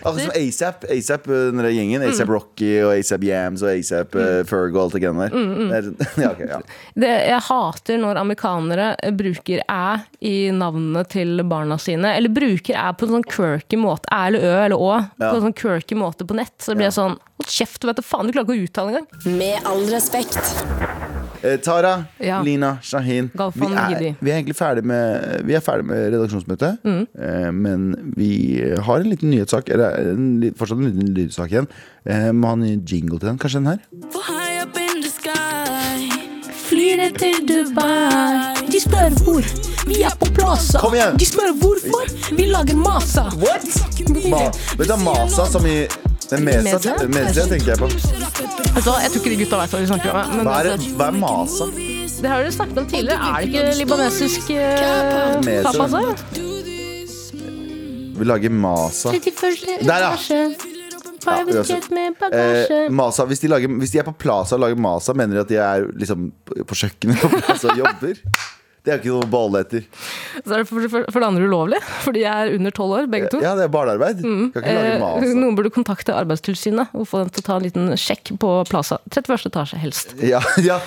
[0.02, 0.84] Akkurat som ASAP.
[0.92, 2.02] ASAP, den der gjengen.
[2.02, 2.10] Mm.
[2.12, 5.36] ASAP Rocky og ASAP Yams og ASAP uh, Ferg og alt det greiene der.
[5.38, 6.60] Mm, Det er sånn- ja, okay, ja.
[7.04, 8.88] Det, jeg hater når amerikanere
[9.20, 9.82] bruker æ
[10.28, 12.16] i navnene til barna sine.
[12.20, 14.12] Eller bruker æ på en sånn quirky måte.
[14.12, 14.92] Æ eller ø eller å.
[15.22, 15.30] Ja.
[15.30, 16.56] På en sånn quirky måte på nett.
[16.64, 18.96] Så blir jeg sånn Hold kjeft, du vet du faen, du klarer ikke å uttale
[18.96, 19.38] engang.
[19.38, 20.42] Med all respekt.
[21.44, 22.42] Eh, Tara, Ja.
[22.42, 23.30] Lina, Shahin.
[23.34, 26.78] Vi er, vi er egentlig ferdig med, vi er ferdig med redaksjonsmøtet.
[26.84, 27.08] Mm.
[27.20, 28.30] Eh, men vi
[28.84, 31.68] har en liten nyhetssak, eller en, li- fortsatt en liten lydsak igjen.
[32.06, 33.38] Eh, må ha en ny jingle til den.
[33.38, 33.80] Kanskje den her?
[34.12, 36.10] For high up in the sky
[36.68, 38.66] Flyr ned til Dubai.
[38.68, 39.46] De spør hvor.
[39.88, 40.82] Vi er på Plaza.
[40.84, 41.16] Kom igjen!
[41.18, 42.10] De spør hvorfor.
[42.36, 43.30] Vi lager masa.
[43.40, 43.64] What?
[44.28, 44.42] Ma,
[44.78, 45.86] vet du, Masa som i
[46.30, 46.96] den Mesa, Mesa?
[47.08, 47.88] Mesa tenker jeg på.
[48.76, 50.36] Altså, Jeg tror ikke de gutta vet hva de snakker om.
[50.38, 51.70] Men Hva er, hva er Masa?
[52.18, 53.18] det har dere snakket om tidligere.
[53.18, 54.58] Er det ikke libanesisk uh,
[55.46, 55.72] Mesa.
[55.72, 56.02] tapasa?
[58.18, 59.14] Vi lager Masa.
[59.14, 60.16] Der, ja.
[61.28, 61.78] Ja, altså.
[62.32, 65.42] Eh, Masa hvis, de lager, hvis de er på Plaza og lager Masa, mener de
[65.42, 68.22] at de er liksom på kjøkkenet på Plaza og jobber?
[68.88, 69.84] Det er ikke noe ball etter.
[70.38, 73.10] Så er det for, for, for det andre ulovlig, for de er under tolv år,
[73.12, 73.42] begge to.
[73.44, 74.22] Ja, det er barnearbeid.
[74.24, 75.32] Kan ikke lage Eh, Masa.
[75.36, 79.00] noen burde kontakte Arbeidstilsynet og få dem til å ta en liten sjekk på Plaza.
[79.12, 79.50] 31.
[79.52, 80.14] etasje, helst.
[80.24, 80.80] Ja, ja.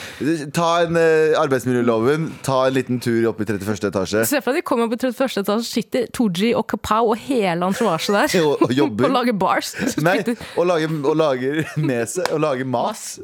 [0.56, 3.90] Ta en eh, arbeidsmiljøloven, ta en liten tur opp i 31.
[3.90, 5.42] etasje Se for deg de kommer opp i 31.
[5.44, 8.32] etasje, sitter Tooji og Kapow og hele entourage der.
[8.48, 9.04] og, og jobber.
[9.10, 9.74] Og lager bars.
[10.00, 10.16] Nei,
[10.56, 13.18] og lager, og lager med seg Og lager mas.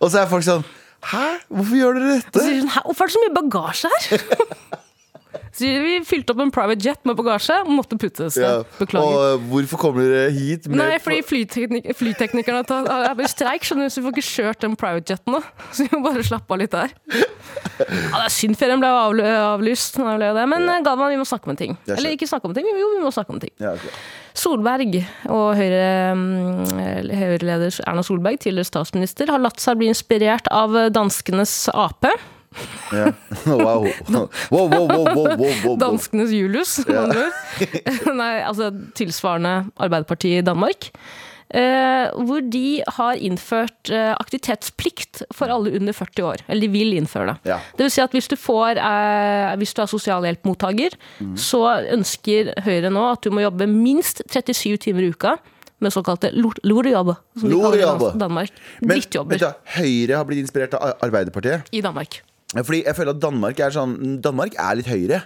[0.00, 0.64] og så er folk sånn
[1.04, 1.24] Hæ?
[1.48, 2.40] Hvorfor gjør dere dette?
[2.42, 4.18] sier de sånn, "Hæ, Hvorfor er det så mye bagasje her?
[5.52, 8.36] Så vi fylte opp en private jet med bagasje og måtte puttes.
[8.40, 8.62] Ja.
[8.78, 9.34] Beklager.
[9.38, 14.02] Og hvorfor kommer dere hit Nei, fordi flyteknik flyteknikerne tar- er streik, skjønner du, så
[14.02, 15.42] vi får ikke kjørt den private jeten nå.
[15.74, 16.94] Så vi må bare slappe av litt der.
[17.78, 20.44] Ja, det er synd ferien ble avl avlyst, ble det.
[20.50, 20.80] men ja.
[20.82, 21.76] Galvan, vi må snakke om en ting.
[21.86, 23.52] Er Eller ikke snakke om en ting, jo, vi må snakke om en ting.
[23.62, 23.92] ja, okay.
[24.38, 24.96] Solberg
[25.34, 32.06] og mm, Høyre-leder Erna Solberg, tidligere statsminister, har latt seg bli inspirert av danskenes Ap.
[32.92, 33.12] Ja.
[33.46, 33.86] Wow.
[34.50, 35.76] Wow, wow, wow, wow.
[35.80, 38.12] Danskenes Julius, med andre ord.
[38.22, 40.90] Nei, altså tilsvarende Arbeiderpartiet i Danmark.
[41.48, 46.42] Eh, hvor de har innført eh, aktivitetsplikt for alle under 40 år.
[46.46, 47.36] Eller de vil innføre det.
[47.54, 47.56] Ja.
[47.78, 51.32] Det vil si at hvis du, får, eh, hvis du er sosialhjelpmottaker, Mm.
[51.40, 51.62] så
[51.94, 55.38] ønsker Høyre nå at du må jobbe minst 37 timer i uka
[55.80, 58.52] med såkalte lor- lorjobber, som de kaller det i Danmark.
[58.82, 59.44] Men, Drittjobber
[59.78, 61.64] Høyre har blitt inspirert av Arbeiderpartiet.
[61.72, 62.20] i Danmark.
[62.56, 65.24] Fordi jeg føler at Danmark er sånn Danmark er litt høyere.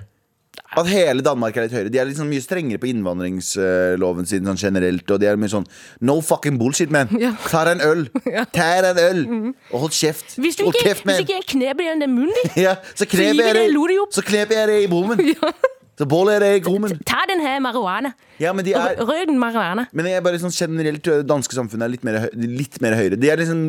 [0.72, 1.90] At hele Danmark er litt høyere.
[1.92, 5.04] De er liksom mye strengere på innvandringsloven sin sånn generelt.
[5.12, 5.66] Og de er mye sånn
[6.04, 7.12] No fucking bullshit, man.
[7.20, 7.34] Ja.
[7.44, 8.06] Ta deg en øl.
[8.56, 9.22] Ta deg en øl.
[9.70, 10.38] Og hold kjeft.
[10.40, 13.08] Hvis du hold ikke, kjeft, hvis ikke jeg kneper igjen den munnen din Ja, så
[13.08, 15.20] kneper jeg deg deg i bommen.
[16.02, 16.96] Så bålet er det krummen.
[17.06, 18.10] Ta den her marihuana.
[18.42, 19.84] Ja, men de er Rød marihuana.
[19.94, 23.18] Men jeg er bare sånn generelt det danske samfunnet er litt mer, litt mer høyere.
[23.22, 23.60] De er liksom,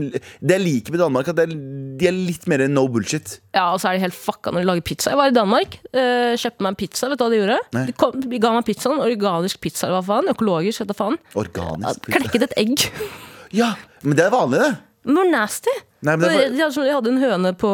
[0.41, 1.53] det jeg liker med Danmark, at det er,
[1.99, 3.35] de er litt mer no bullshit.
[3.53, 5.13] Ja, og så er de helt fucka når de lager pizza.
[5.13, 7.11] Jeg var i Danmark, øh, kjøpte meg en pizza.
[7.13, 7.59] Vet du hva de gjorde?
[7.77, 7.85] Nei.
[7.91, 10.33] De, kom, de ga meg pizzaen, organisk pizza eller hva faen.
[10.33, 11.21] Økologisk, vet du faen.
[11.37, 12.01] Organisk.
[12.07, 12.17] pizza.
[12.17, 12.87] Klekket et egg.
[13.53, 14.73] Ja, men det er vanlig, det.
[15.13, 15.77] Hvor nasty.
[16.03, 17.69] Nei, er de, hadde, de hadde en høne på,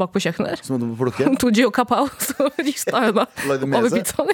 [0.00, 0.62] bak på kjøkkenet der.
[0.80, 4.32] du må du Hun Toji og Capao, så rista høna over pizzaen.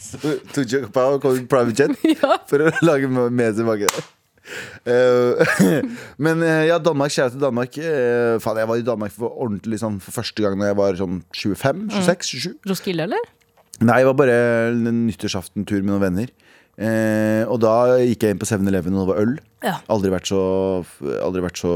[0.00, 0.18] Så
[0.52, 2.36] tok Jacob og kom i private jet Ja.
[2.48, 4.06] for å lage med seg baki der.
[4.84, 5.54] Eh,
[6.24, 7.78] men eh, ja, Danmark, kjære til Danmark.
[7.80, 10.98] eh, faen, jeg var i Danmark for ordentlig sånn for første gang da jeg var
[11.00, 12.58] sånn 25, 26, 27.
[12.68, 13.30] Roskilde, eller?
[13.80, 14.36] Nei, det var bare
[14.74, 16.34] en nyttårsaften-tur med noen venner.
[16.74, 19.34] Eh, og da gikk jeg inn på 7-Eleven og det var øl.
[19.64, 19.74] Ja.
[19.92, 20.40] Aldri vært så,
[21.24, 21.72] aldri vært så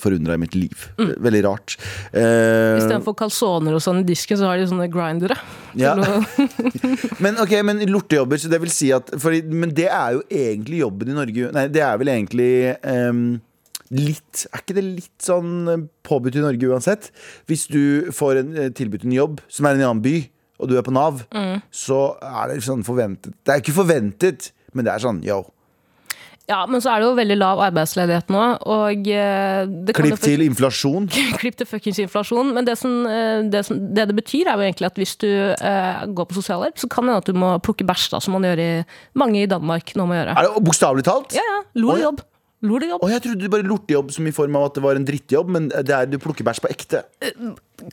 [0.00, 0.86] forundra i mitt liv.
[0.98, 1.76] Veldig rart.
[2.10, 5.36] Eh, Istedenfor calzoner og sånn i disken, så har de sånne grindere.
[5.78, 5.94] Ja.
[7.22, 10.80] Men ok, men lortejobber, så det vil si at for, Men det er jo egentlig
[10.80, 12.48] jobben i Norge Nei, det er vel egentlig
[12.80, 13.20] um,
[13.92, 17.10] litt Er ikke det litt sånn påbudt i Norge uansett?
[17.50, 20.16] Hvis du får en eh, tilbudt en jobb som er i en annen by,
[20.56, 21.24] og du er på Nav,
[21.74, 25.44] så er det sånn forventet Det er ikke forventet, men det er sånn yo.
[26.46, 30.20] Ja, men så er det jo veldig lav arbeidsledighet nå, og eh, det kan Klipp
[30.22, 31.08] til inflasjon.
[31.42, 32.52] Klipp til fuckings inflasjon.
[32.54, 35.26] Men det, som, eh, det, som, det det betyr, er jo egentlig at hvis du
[35.26, 38.38] eh, går på sosialhjelp, så kan det hende at du må plukke bæsj, da, som
[38.38, 38.70] man gjør i,
[39.18, 40.38] mange i Danmark nå må gjøre.
[40.38, 41.34] Er det bokstavelig talt?
[41.34, 41.60] Ja, ja.
[41.74, 41.98] Lo Oi.
[41.98, 42.22] Lorejobb.
[42.66, 43.04] Lorejobb.
[43.04, 45.68] Og jeg trodde bare lortejobb som i form av at det var en drittjobb, men
[45.72, 47.04] det er du plukker bæsj på ekte.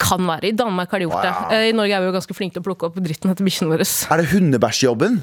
[0.01, 0.49] Kan være.
[0.49, 1.33] I Danmark har de gjort det.
[1.55, 3.73] Eh, I Norge er vi jo ganske flinke til å plukke opp dritten etter bikkjene
[3.73, 3.87] våre.
[3.87, 5.21] Er det hundebæsjjobben?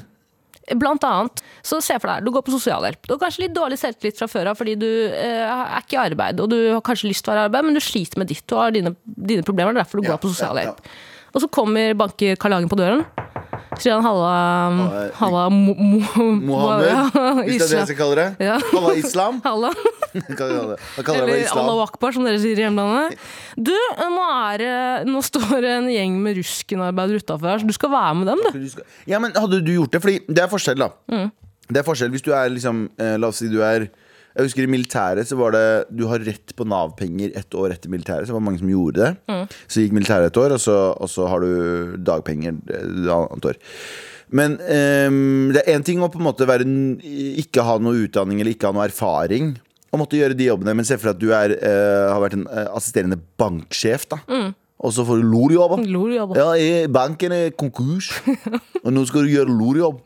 [0.77, 1.41] Blant annet.
[1.65, 3.01] Så se for deg, du går på sosialhjelp.
[3.07, 6.03] Du har kanskje litt dårlig selvtillit fra før av fordi du eh, er ikke i
[6.05, 8.29] arbeid, og du har kanskje lyst til å være i arbeid, men du sliter med
[8.31, 8.45] ditt.
[8.47, 10.85] Du har dine, dine problemer, det er derfor du Ja, går på ja, sosialhjelp.
[11.31, 13.03] Og så kommer banker Karl Hagen på døren.
[13.71, 14.31] Han halla
[15.05, 15.99] eh, Halla mo, mo,
[16.43, 18.25] Mohammed, hvis det er det jeg skal kalle det.
[18.43, 18.57] Ja.
[18.73, 19.39] Halla islam.
[19.47, 19.71] Halla.
[20.37, 20.75] Kaller
[21.23, 21.37] Eller?
[21.45, 21.69] Islam?
[21.71, 23.15] Allah akbar, som dere sier i hjemlandet.
[23.55, 27.75] Du, nå, er, det- nå står det en gjeng med ruskenarbeidere utafor her, så du
[27.77, 28.83] skal være med dem, du.
[29.07, 30.01] Ja, men hadde du gjort det?
[30.03, 30.91] Fordi det er forskjell, da.
[31.11, 31.31] Mm.
[31.71, 33.87] Det er forskjell hvis du er liksom eh, La oss si du er
[34.31, 37.91] Jeg husker i militæret så var det Du har rett på Nav-penger ett år etter
[37.91, 38.27] militæret.
[38.27, 39.11] Så det var mange som gjorde det.
[39.27, 39.43] Mm.
[39.67, 43.59] Så gikk militæret et år, og så, og så har du dagpenger et annet år.
[44.31, 46.63] Men um, det er én ting å på en måte være,
[47.43, 49.57] ikke ha noe utdanning eller ikke ha noe erfaring.
[49.91, 52.37] Og måtte gjøre de jobbene Men se for deg at du er, uh, har vært
[52.37, 54.07] en eh, assisterende banksjef.
[54.13, 54.21] da
[54.79, 55.75] Og så får du lorjobb.
[56.39, 56.51] Ja,
[56.89, 58.13] banken er konkurs,
[58.85, 59.99] og nå skal du gjøre lorjobb.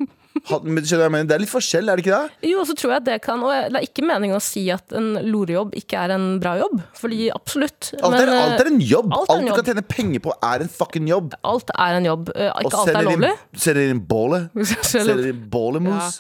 [0.44, 1.28] Jeg?
[1.30, 2.50] Det er litt forskjell, er det ikke det?
[2.52, 5.14] Jo, så tror jeg det kan Og det er ikke meningen å si at en
[5.32, 6.82] lorejobb ikke er en bra jobb.
[7.00, 7.94] Fordi absolutt.
[8.02, 9.14] Alt er, men, eh, alt er en jobb.
[9.16, 9.56] alt alt en du jobb.
[9.62, 11.34] kan tjene penger på, er en fucking jobb.
[11.44, 12.30] alt er en jobb.
[12.36, 13.34] Eh, Og Ikke alt er lovlig.
[13.56, 14.50] Selger inn bålet.
[14.92, 15.50] Selger- inn inn
[15.96, 16.12] Ja.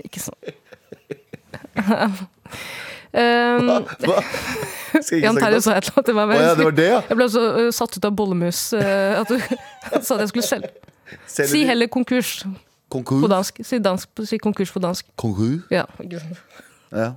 [0.06, 0.38] Ikke sånn.
[3.10, 3.66] Um,
[4.06, 4.20] Hva?
[4.94, 6.28] Jeg Jan Terje sa et eller annet til meg.
[6.30, 6.50] men Å ja,
[6.86, 6.98] ja.
[7.08, 9.34] Jeg ble så uh, satt ut av bollemus uh, at du
[9.98, 10.70] sa at jeg skulle selge.
[11.26, 12.36] Selger Si heller konkurs
[12.90, 13.22] Konkurs.
[13.24, 13.60] på dansk.
[13.64, 15.06] Si, dansk, si konkurs på dansk.
[15.20, 15.62] Konkurs.
[15.70, 15.84] Ja.
[16.90, 17.12] Ja.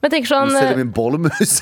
[0.00, 1.58] Men jeg tenker Du sånn selger min inn bollemus.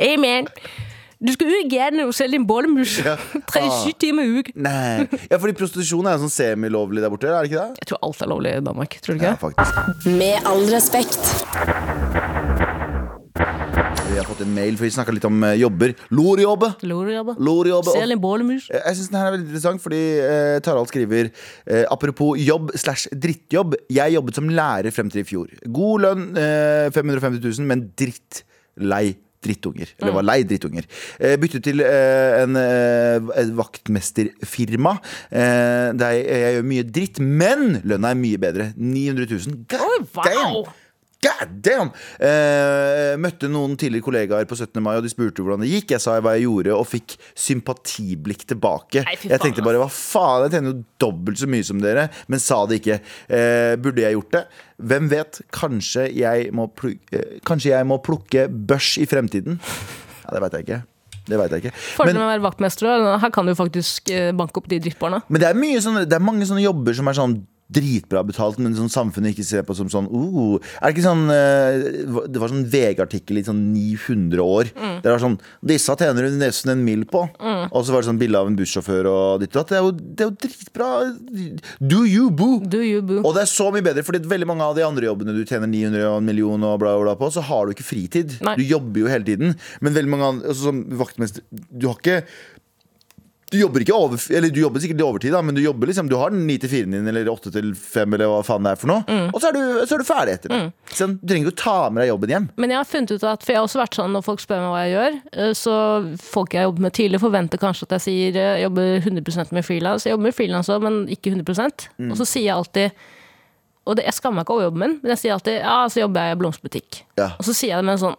[0.00, 0.46] Amen.
[1.24, 2.94] du skal ut i gaten og selge din bollemus.
[3.04, 3.16] Ja.
[3.52, 4.56] 37 timer i uken.
[4.64, 5.06] Nei.
[5.30, 7.82] Ja, fordi prostitusjon er sånn semilovlig der borte, er det ikke det?
[7.84, 8.96] Jeg tror alt er lovlig i Danmark.
[9.04, 9.50] Tror du Ja, ikke?
[9.50, 10.06] faktisk.
[10.16, 12.39] Med all respekt.
[14.10, 15.92] Vi har fått en mail, for vi snakka litt om eh, jobber.
[16.10, 16.72] Lorjobbe.
[16.82, 17.92] Lorjobbe.
[17.94, 18.64] Selg din bollemus.
[18.74, 23.06] Jeg synes den her er veldig interessant, fordi eh, Tarald skriver eh, Apropos jobb slash
[23.14, 23.76] drittjobb.
[23.94, 25.54] Jeg jobbet som lærer frem til i fjor.
[25.78, 29.12] God lønn, eh, 550 000, men drittlei
[29.46, 29.94] drittunger.
[30.02, 30.90] Eller var lei drittunger.
[31.22, 34.98] Eh, byttet til eh, en eh, et vaktmesterfirma.
[35.30, 38.72] Eh, der jeg, jeg gjør mye dritt, men lønna er mye bedre.
[38.74, 39.66] 900 000.
[39.70, 40.64] God Oi, wow!
[40.66, 40.78] damn!
[41.20, 41.90] God damn!
[42.16, 44.80] Eh, møtte noen tidligere kollegaer på 17.
[44.80, 45.92] mai, og de spurte hvordan det gikk.
[45.92, 49.04] Jeg sa hva jeg gjorde, og fikk sympatiblikk tilbake.
[49.04, 52.40] Nei, jeg tenkte bare hva faen, jeg tjener jo dobbelt så mye som dere, men
[52.40, 53.00] sa det ikke.
[53.28, 54.44] Eh, burde jeg gjort det?
[54.90, 55.42] Hvem vet?
[55.52, 59.60] Kanskje jeg må, pluk eh, kanskje jeg må plukke børs i fremtiden?
[60.24, 60.82] Ja, det veit jeg ikke.
[61.30, 61.76] Det vet jeg ikke.
[61.98, 65.20] Fordelen med å være vaktmester er her kan du faktisk eh, banke opp de drittbarna.
[65.28, 67.36] men det er, sånne, det er mange sånne jobber som er sånn
[67.70, 71.26] dritbra betalt, men sånn samfunnet ikke ser på som sånn uh, Er det ikke sånn
[71.30, 74.70] uh, Det var sånn VG-artikkel i sånn 900 år.
[75.04, 77.22] Det var sånn Disse tjener du nesten en mil på.
[77.30, 79.72] Og så var det sånn bilde av en bussjåfør og ditt og datt.
[80.00, 80.90] Det er jo dritbra.
[81.80, 82.60] Do you, boo?
[82.60, 83.22] Do you boo?
[83.24, 85.70] Og det er så mye bedre, fordi veldig mange av de andre jobbene du tjener
[85.70, 88.38] 900 og en million og bla, bla, bla på, så har du ikke fritid.
[88.46, 88.56] Nei.
[88.60, 89.54] Du jobber jo hele tiden.
[89.84, 92.22] Men veldig mange andre, altså, som vaktmester Du har ikke
[93.50, 96.14] du jobber over, eller du jobber sikkert i overtid, da, men du jobber liksom Du
[96.20, 98.78] har den 9 til 4-en din, eller 8 til 5, eller hva faen det er
[98.78, 99.02] for noe.
[99.08, 99.32] Mm.
[99.34, 100.60] Og så er, du, så er du ferdig etter det.
[100.94, 102.48] Sånn, du trenger ikke å ta med deg jobben hjem.
[102.62, 104.62] Men jeg har funnet ut at, for jeg har også vært sånn når folk spør
[104.62, 105.76] meg hva jeg gjør, eh, så
[106.30, 109.66] folk jeg jobber med tidlig forventer kanskje at jeg sier eh, jeg jobber 100 med
[109.66, 110.06] frilans.
[110.06, 111.48] Jeg jobber med frilans òg, men ikke 100
[112.00, 112.12] Mm.
[112.12, 113.06] Og så sier jeg alltid
[113.88, 116.02] og det, jeg skammer meg ikke over jobben min, men jeg sier alltid ja, så
[116.02, 116.98] jobber jeg i blomsterbutikk.
[117.18, 117.30] Ja.
[117.40, 118.18] Og så sier jeg det med en sånn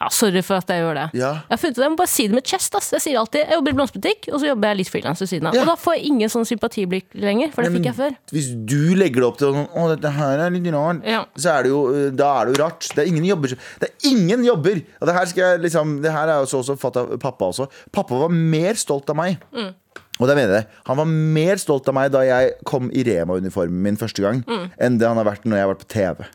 [0.00, 1.06] ja, sorry for at jeg gjør det.
[1.18, 1.30] Ja.
[1.48, 2.74] Jeg har funnet ut, jeg må bare si det med chest.
[2.78, 2.90] Ass.
[2.94, 5.48] Jeg sier alltid jeg jobber i blomsterbutikk, og så jobber jeg litt frilans ved siden
[5.50, 5.54] av.
[5.58, 5.62] Ja.
[5.64, 8.14] Og da får jeg ingen sånn sympatiblikk lenger, for det Nei, fikk jeg før.
[8.36, 11.24] Hvis du legger det opp til sånn Å, dette her er litt rart, Ja.
[11.36, 12.88] så er det jo eh, Da er det jo rart.
[12.94, 13.48] Det er ingen jobber
[13.80, 14.80] Det er ingen jobber!
[15.00, 17.48] Og det her skal jeg liksom Det her er jo så også fatt av pappa
[17.50, 17.66] også.
[17.92, 19.38] Pappa var mer stolt av meg.
[19.52, 19.74] Mm.
[20.18, 20.66] Og det mener jeg.
[20.88, 24.70] Han var mer stolt av meg da jeg kom i Rema-uniformen min første gang, Mm.
[24.78, 26.26] enn det han har vært når jeg har vært på TV.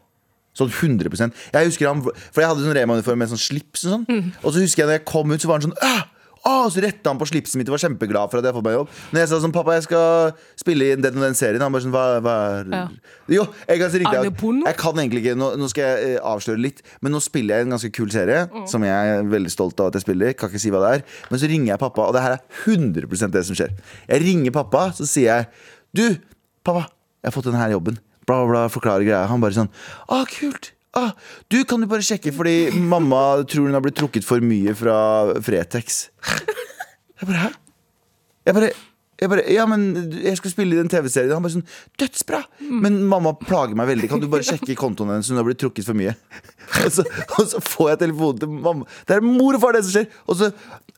[0.53, 4.03] Sånn 100% Jeg husker han For jeg hadde sånn Rema-uniform med sånn slips og sånn.
[4.09, 4.33] Mm.
[4.43, 6.03] Og så husker jeg da jeg kom ut, så var han sånn Åh!
[6.43, 8.65] Åh, så retta han på slipset mitt og var kjempeglad for at jeg har fått
[8.67, 8.89] meg jobb.
[9.13, 11.85] Når jeg sa sånn, pappa, jeg skal spille i den og den serien, han bare
[11.85, 12.81] sånn, hva, hva er Ja.
[13.31, 14.67] Jo, jeg kan det?
[14.67, 17.67] Jeg kan egentlig ikke, nå, nå skal jeg eh, avsløre litt Men nå spiller jeg
[17.67, 18.65] en ganske kul serie Mm.
[18.67, 21.03] Som jeg er veldig stolt av at jeg spiller Kan ikke si hva det er
[21.31, 23.71] Men så ringer jeg pappa, og det her er 100% det som skjer
[24.09, 25.47] Jeg ringer pappa, så sier jeg
[25.95, 26.19] Du,
[26.65, 26.89] pappa,
[27.23, 29.71] jeg har fått denne jobben Bla bla forklarer greia Han bare sånn,
[30.11, 31.15] ah kult Ah,
[31.49, 34.95] du, kan du bare sjekke, fordi mamma tror hun har blitt trukket for mye fra
[35.41, 37.49] Fretex Jeg bare, hæ?
[38.45, 38.69] Jeg bare,
[39.23, 39.83] jeg bare, ja, men
[40.19, 41.31] jeg skal spille i den TV-serien.
[41.31, 41.65] Han bare sånn,
[42.01, 42.41] dødsbra!
[42.83, 44.09] Men mamma plager meg veldig.
[44.11, 45.29] Kan du bare sjekke kontoen hennes?
[45.31, 46.11] Hun har blitt trukket for mye.
[46.83, 47.03] Og så,
[47.37, 48.87] og så får jeg telefonen til mamma.
[49.07, 50.07] Det er mor og far, det som skjer.
[50.27, 50.49] Og så,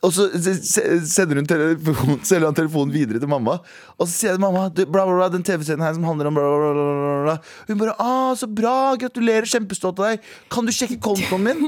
[0.04, 3.56] og så se- se- sender hun telefon, selger han telefonen videre til mamma.
[3.96, 6.36] Og så sier jeg til mamma bla, bla, bla, den TV-serien her som handler om
[6.36, 7.36] bla, bla, bla, bla.
[7.70, 10.28] Hun bare ah, så bra, gratulerer, kjempestolt av deg.
[10.52, 11.64] Kan du sjekke kontoen min?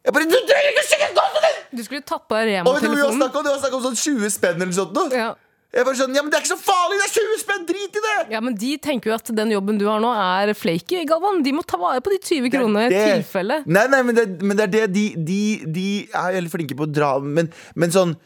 [0.00, 1.58] Jeg bare, du trenger ikke å sjekke kontoen din!
[1.76, 3.20] Du skulle tappe av Og vet du har Rema-telefonen.
[3.20, 3.76] snakket om?
[3.78, 4.96] Om sånn 20 spenn eller sånt.
[5.14, 5.28] Ja.
[5.70, 7.98] Jeg bare sånn, ja, men det er ikke så farlig, det er 20 spenn, drit
[7.98, 8.14] i det!
[8.32, 11.04] Ja, men De tenker jo at den jobben du har nå, er flaky.
[11.06, 13.60] Galvan, de må ta vare på de 20 kronene i tilfelle.
[13.70, 15.38] Nei, nei, men det, men det er det de, de,
[15.70, 18.16] de er veldig flinke på å dra Men, men sånn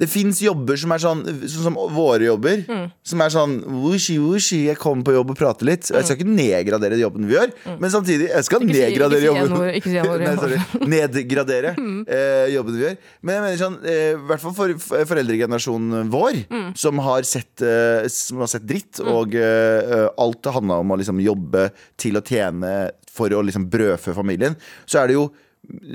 [0.00, 2.62] det fins jobber som er sånn Sånn som våre jobber.
[2.66, 2.86] Mm.
[3.04, 5.90] Som er sånn wushi, wushi, Jeg kommer på jobb og prater litt.
[5.92, 8.70] Jeg skal ikke nedgradere jobben vi gjør, men samtidig Jeg skal Mm.
[8.70, 10.20] Ikke nedgradere si jobben ikke si N-ord.
[10.26, 10.60] Nei, sorry.
[10.94, 11.74] Nedgradere
[12.16, 12.96] eh, jobben vi gjør.
[13.22, 16.70] Men jeg mener sånn eh, I hvert fall for for foreldregenerasjonen vår, Mm.
[16.78, 20.98] som, har sett, eh, som har sett dritt, og eh, alt det handla om å
[21.00, 21.68] liksom jobbe
[22.00, 25.28] til å tjene for å liksom brødfø familien, så er det jo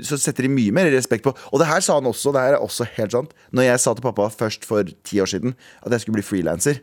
[0.06, 2.56] så setter de mye mer respekt på Og det her sa han også, det her
[2.58, 3.32] er også helt sant.
[3.52, 6.80] Når jeg sa til pappa først for ti år siden at jeg skulle bli frilanser,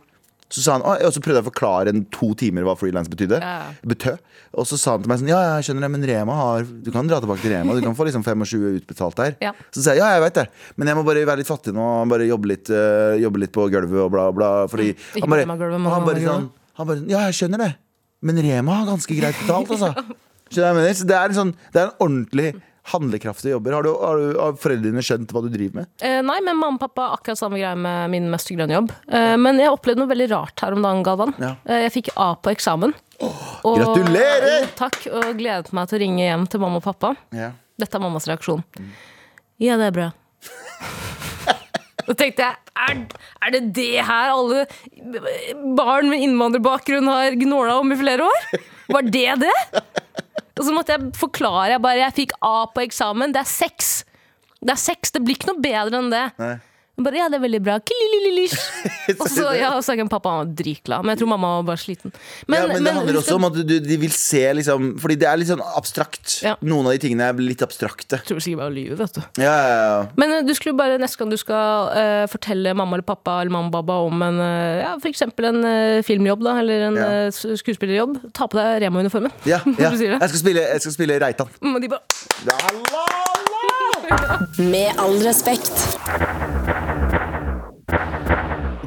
[0.53, 3.39] så sa han, og så prøvde jeg å forklare en to timer hva frilans betydde.
[3.41, 3.71] Ja.
[3.89, 4.19] Betød.
[4.53, 6.91] Og så sa han til meg sånn Ja, jeg skjønner det, men Rema har Du
[6.93, 7.73] kan dra tilbake til Rema.
[7.73, 9.33] Du kan få liksom 25 utbetalt der.
[9.41, 9.53] Ja.
[9.73, 10.43] Så sa jeg ja, jeg vet det,
[10.77, 11.87] men jeg må bare være litt fattig nå.
[12.11, 14.51] Bare jobbe litt, eh, jobbe litt på gulvet og bla, bla.
[14.69, 15.23] Fordi Mm.
[15.23, 16.45] Han bare, Rema-gulvet, han bare sånn
[16.77, 17.71] han bare, Ja, jeg skjønner det,
[18.21, 19.89] men Rema har ganske greit betalt, altså.
[20.53, 20.93] Skjønner jeg mener?
[21.01, 22.53] Så det er en sånn Det er en ordentlig
[22.91, 23.71] handlekraftige jobber.
[23.77, 25.89] Har, du, har, du, har foreldrene skjønt hva du driver med?
[26.03, 28.91] Eh, nei, men mamma og pappa har akkurat samme greie med min mest grønne jobb.
[29.07, 31.31] Eh, men jeg opplevde noe veldig rart her om dagen, Galvan.
[31.39, 31.53] Ja.
[31.63, 32.95] Eh, jeg fikk A på eksamen.
[33.23, 34.65] Og- gratulerer!
[34.65, 37.13] Jo, takk, og gledet meg til å ringe hjem til mamma og pappa.
[37.31, 37.53] Ja.
[37.79, 38.65] Dette er mammas reaksjon.
[39.63, 40.11] Ja, det er bra.
[42.03, 42.97] Så tenkte jeg, er,
[43.45, 44.65] er det det her alle
[45.77, 48.47] barn med innvandrerbakgrunn har gnåla om i flere år?
[48.91, 49.53] Var det det?
[50.63, 51.73] Og så måtte jeg forklare.
[51.73, 53.33] Jeg bare, jeg fikk A på eksamen.
[53.35, 53.89] Det er seks.
[54.63, 56.21] Det er seks, det blir ikke noe bedre enn det.
[56.39, 56.53] Nei.
[56.93, 57.75] Jeg Bare, ja, det er veldig bra.
[59.23, 62.13] Og så ja, så er pappa var dritglad, men jeg tror mamma var bare sliten.
[62.45, 65.25] ja, men det handler husk også om at du, de vil se liksom Fordi det
[65.25, 66.35] er litt sånn abstrakt.
[66.45, 66.53] Ja.
[66.61, 68.19] Noen av de tingene er litt abstrakte.
[68.21, 69.23] Jeg tror sikkert bare å lyve, vet du.
[69.41, 69.97] Ja, ja, ja.
[70.21, 73.55] Men eh, du skulle bare neste gang du skal uh, fortelle mamma eller pappa eller
[73.57, 77.01] mamma og baba om en, uh, ja, for eksempel en uh, filmjobb da, eller en
[77.33, 79.33] skuespillerjobb, ta på deg Rema-uniformen.
[79.49, 79.63] ja.
[79.73, 81.49] Jeg skal spille, jeg skal spille Reitan.
[81.63, 82.03] Mm, Og de bare
[82.45, 83.32] la.
[84.57, 85.97] Med all respekt.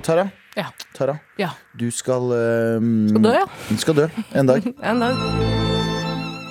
[0.02, 0.66] Tara, Ja.
[0.94, 1.50] Tara, ja.
[1.74, 3.46] du skal um, Skal dø, ja.
[3.68, 4.62] Du skal dø en dag.
[4.90, 5.16] En dag.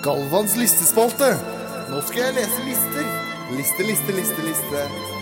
[0.04, 1.32] Galvans listespalte.
[1.90, 3.08] Nå skal jeg lese lister.
[3.56, 5.15] Liste, liste, liste, liste.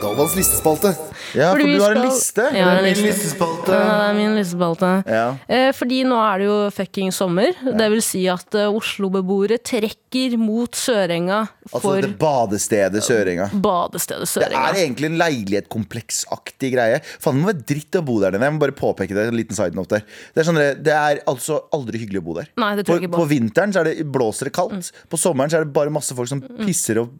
[0.00, 0.90] Galvans listespalte.
[1.36, 2.44] Ja, for du har en liste.
[2.52, 3.72] Ja, Det er min listespalte.
[3.72, 4.90] Ja, det er min listespalte.
[5.08, 5.26] Ja.
[5.48, 7.56] Eh, fordi nå er det jo fucking sommer.
[7.64, 13.48] Det vil si at uh, Oslo-beboere trekker mot Sørenga Altså for det badestedet Sørenga.
[13.52, 17.00] badestedet Det er egentlig en leilighetskompleksaktig greie.
[17.22, 18.46] Faen, det må være dritt å bo der nede.
[18.46, 19.26] Jeg må bare påpeke det.
[19.32, 20.06] En liten side note der.
[20.34, 22.52] Det er, sånn, det er altså aldri hyggelig å bo der.
[22.60, 23.30] Nei, det på, tror jeg ikke på på.
[23.32, 24.92] vinteren så er det, blåser det kaldt.
[25.10, 27.16] På sommeren så er det bare masse folk som pisser og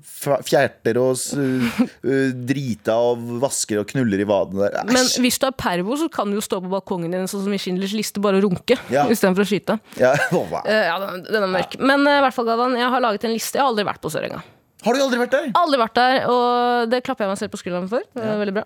[0.46, 2.30] fjerter og uh, uh,
[2.66, 4.84] drita og vasker og knuller i vadene der.
[4.90, 7.54] Men hvis du er pervo, så kan du jo stå på balkongen din sånn som
[7.54, 9.06] i Schindlers liste, bare runke Ja.
[9.10, 9.78] istedenfor å skyte.
[10.00, 10.62] Ja, oh, wow.
[10.66, 11.78] Eh, ja, den, den er mørk.
[11.80, 13.58] Men eh, i hvert fall, Gavan, jeg har laget en liste.
[13.58, 14.42] Jeg har aldri vært på Sørenga.
[14.86, 15.46] Har du aldri vært der?
[15.58, 18.04] Aldri vært der, og det klapper jeg meg selv på skulderen for.
[18.14, 18.62] Det er Veldig bra.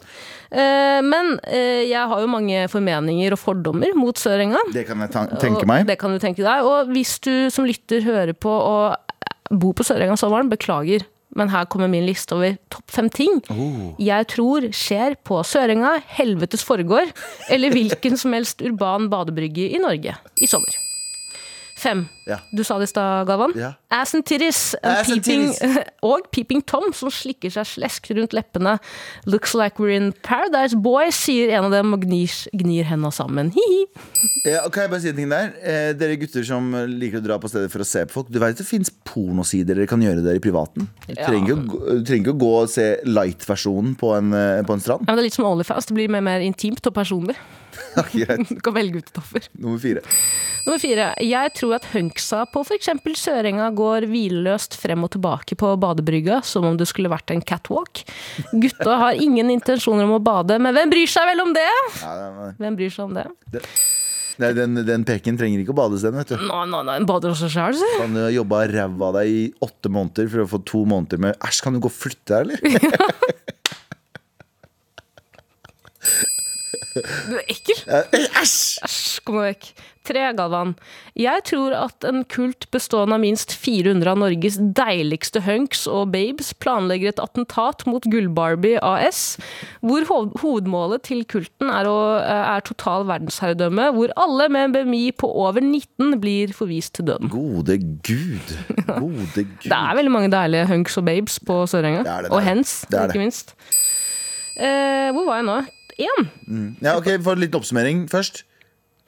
[0.51, 4.61] Eh, men jeg har jo mange formeninger og fordommer mot Sørenga.
[4.75, 5.87] Det kan jeg tenke Og meg.
[5.89, 6.67] Det kan du tenke deg.
[6.67, 8.99] Og hvis du som lytter hører på og
[9.51, 11.07] bor på Sørenga om sommeren, beklager.
[11.39, 13.95] Men her kommer min liste over topp fem ting Oh.
[14.03, 17.13] jeg tror skjer på Sørenga, helvetes foregård,
[17.51, 20.80] eller hvilken som helst urban badebrygge i Norge i sommer.
[21.81, 22.03] Fem.
[22.29, 22.37] Ja.
[22.53, 23.55] Du sa det i stad, Galvan.
[23.57, 23.71] Ja.
[23.91, 24.75] Ass and titties.
[24.85, 25.49] Ass peeping,
[26.07, 28.75] og Peeping Tom, som slikker seg slesk rundt leppene.
[29.25, 32.29] Looks like we're in Paradise Boys, sier en av dem og gnir,
[32.61, 33.49] gnir henda sammen.
[33.57, 33.81] Hi-hi.
[34.45, 35.55] Ja, kan jeg bare si en ting der?
[35.65, 36.69] Eh, dere gutter som
[37.01, 38.29] liker å dra på stedet for å se på folk.
[38.31, 40.91] Du vet det fins pornosider dere kan gjøre det i privaten.
[41.09, 41.27] Du Ja.
[41.31, 41.65] trenger,
[42.05, 45.09] trenger ikke å gå og se light-versjonen på, en, eh, på en strand.
[45.09, 45.89] Ja, men det er litt som Onlyfast.
[45.89, 47.37] Det blir mer, mer intimt og personlig.
[48.51, 49.49] Du kan velge ut et offer.
[49.59, 50.03] Nummer fire.
[50.67, 51.11] Nummer fire.
[51.25, 52.91] Jeg tror at hunksa på f.eks.
[53.21, 58.03] Sørenga går hvileløst frem og tilbake på badebrygga som om det skulle vært en catwalk.
[58.53, 61.71] Gutta har ingen intensjoner om å bade, men hvem bryr seg vel om det?
[62.61, 63.27] Hvem bryr seg om det?
[64.41, 66.47] nei, den, den peken trenger ikke å bades den, vet du.
[66.49, 67.91] Nå, nå, en bader også sjøl, si.
[68.15, 71.37] du har jobba ræva av deg i åtte måneder for å få to måneder med
[71.45, 73.39] Æsj, kan du gå og flytte deg, eller?
[76.91, 77.79] Du er ekkel.
[77.87, 78.81] Eh, Æsj!
[78.87, 79.69] Æsj, kom deg vekk.
[80.09, 80.73] Tre, Galvan.
[81.19, 86.55] Jeg tror at en kult bestående av minst 400 av Norges deiligste hunks og babes
[86.57, 89.37] planlegger et attentat mot Gullbarbie AS,
[89.85, 95.29] hvor hovedmålet til kulten er, å, er total verdensherredømme, hvor alle med en BMI på
[95.45, 97.29] over 19 blir forvist til døden.
[97.33, 98.57] Gode gud.
[98.89, 99.69] Gode gud.
[99.69, 102.07] Det er veldig mange deilige hunks og babes på Sørenga.
[102.33, 103.53] Og hens, ikke minst.
[104.57, 105.61] Eh, hvor var jeg nå?
[106.01, 106.31] Én.
[106.81, 108.47] Ja, ok, For litt oppsummering først.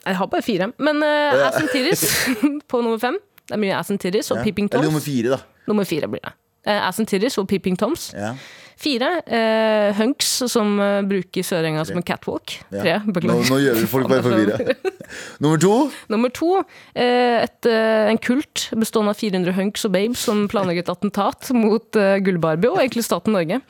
[0.05, 0.71] Jeg har bare fire.
[0.83, 2.03] Men uh, Ass and Titties
[2.71, 3.19] på nummer fem.
[3.47, 4.47] Det er mye Ass and Titties og Ja.
[4.47, 5.43] Peeping Eller nummer fire, da.
[5.67, 6.33] Nummer fire blir det.
[6.67, 8.11] Uh, Ass and Titties og Peeping Toms.
[8.15, 8.33] Ja.
[8.83, 9.09] Fire.
[9.27, 12.55] uh, hunks som uh, bruker Sørenga som en catwalk.
[12.71, 12.97] Tre.
[13.05, 14.75] Nå, nå gjør vi folk bare forvirra.
[15.43, 15.73] Nummer to.
[16.11, 16.49] Nummer to.
[16.95, 22.17] et, en kult bestående av 400 hunks og babes som planlegger et attentat mot uh,
[22.23, 23.61] Gullbarbie og egentlig staten Norge.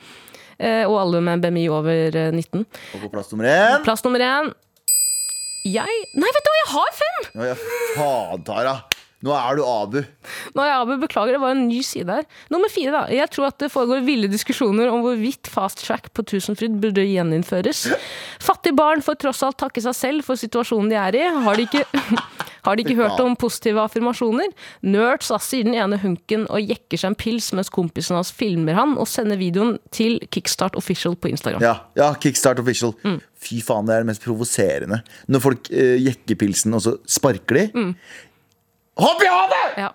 [0.64, 2.60] Og alle med BMI over eh, 19.
[2.94, 3.80] Og på plass nummer én.
[3.82, 4.52] Plass nummer én.
[5.64, 7.20] Jeg Nei, vet du hva, jeg har fem!
[7.40, 7.54] Ja, ja,
[7.96, 8.74] faen, Tara.
[9.24, 10.02] Nå er du Abu.
[10.52, 12.26] Nå er jeg Abu, beklager, det var en ny side her.
[12.52, 13.02] Nummer fire, da.
[13.14, 17.86] Jeg tror at det foregår ville diskusjoner om hvorvidt fast track på Tusenfryd burde gjeninnføres.
[18.42, 21.22] Fattige barn får tross alt takke seg selv for situasjonen de er i.
[21.46, 21.86] Har de ikke,
[22.68, 24.52] har de ikke hørt om positive affirmasjoner?
[24.84, 28.76] Nerds, da, sier den ene hunken og jekker seg en pils mens kompisen hans filmer
[28.76, 31.64] han og sender videoen til Kickstart Official på Instagram.
[31.64, 32.92] Ja, ja Kickstart official.
[33.08, 33.22] Mm.
[33.44, 35.00] Fy faen, det er det mest provoserende.
[35.32, 37.66] Når folk uh, jekker pilsen, og så sparker de.
[37.72, 37.92] Mm.
[38.94, 39.78] Hopp i havet!
[39.78, 39.90] Ja.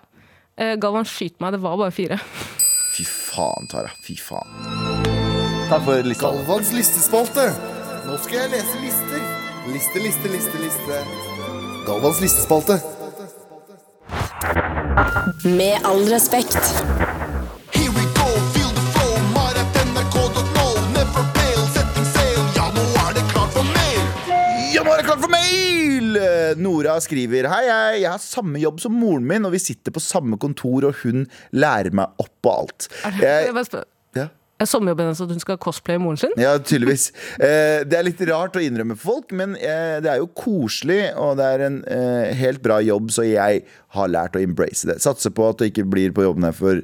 [0.60, 2.18] Uh, Galvan, skyt meg, det var bare fire.
[2.92, 3.92] Fy faen, Tara.
[4.04, 4.50] Fy faen.
[5.70, 6.26] Takk for lista.
[6.26, 7.46] Galvans listespalte.
[8.04, 9.22] Nå skal jeg lese lister.
[9.70, 11.00] Liste, liste, liste, liste.
[11.86, 12.80] Galvans listespalte.
[15.46, 16.58] Med all respekt.
[25.00, 26.16] Er det klart for mail!
[26.60, 30.02] Nora skriver Hei, hei, jeg har samme jobb som moren min, og vi sitter på
[30.02, 31.24] samme kontor, og hun
[31.56, 32.88] lærer meg opp på alt.
[33.22, 33.54] Jeg
[34.68, 36.34] sommerjobben hennes at hun skal cosplaye moren sin?
[36.40, 37.10] Ja, tydeligvis.
[37.40, 41.00] Eh, det er litt rart å innrømme for folk, men eh, det er jo koselig,
[41.18, 43.62] og det er en eh, helt bra jobb, så jeg
[43.96, 44.98] har lært å embrace det.
[45.02, 46.78] Satser på at det ikke blir på jobben her for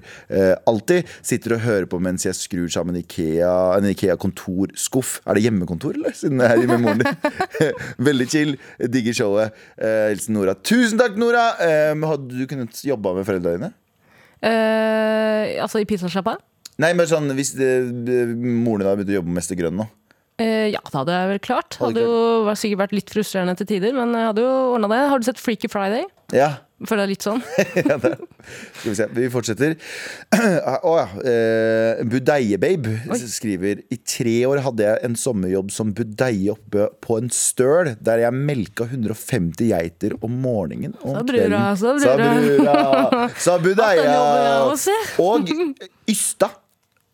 [0.67, 1.07] alltid.
[1.23, 5.21] Sitter og hører på mens jeg skrur sammen Ikea, en Ikea-kontorskuff.
[5.23, 6.17] Er det hjemmekontor, eller?
[6.19, 7.79] Siden det er i med moren din.
[8.09, 8.57] Veldig chill.
[8.91, 9.63] Digger showet.
[9.79, 10.57] Hilsen Nora.
[10.67, 11.47] Tusen takk, Nora!
[11.95, 13.73] Hadde du kunnet jobba med foreldrene dine?
[15.63, 16.41] Altså i pizzasjappa?
[16.83, 17.71] Nei, men sånn, Hvis det,
[18.37, 19.89] moren din hadde begynt å jobbe med Mester Grønn nå?
[20.37, 21.79] Eh, ja, det hadde jeg vel klart.
[21.81, 25.03] Hadde jo var sikkert vært litt frustrerende til tider, men jeg hadde jo ordna det.
[25.09, 26.05] Har du sett Freaky Friday?
[26.37, 26.59] Ja.
[26.85, 27.39] For det er litt sånn.
[27.89, 28.11] ja, det.
[28.83, 29.77] Skal vi se, vi fortsetter.
[30.91, 31.07] Å ja.
[31.25, 37.33] Eh, Budeiebabe skriver I tre år hadde jeg en sommerjobb som budeie oppe på en
[37.33, 42.05] støl, der jeg melka 150 geiter om morgenen og om Sa brura, kvelden.
[42.05, 43.25] sa brura.
[43.49, 44.07] Sa budeia.
[44.77, 45.01] Jeg.
[45.25, 45.57] Og
[46.13, 46.53] Ysta.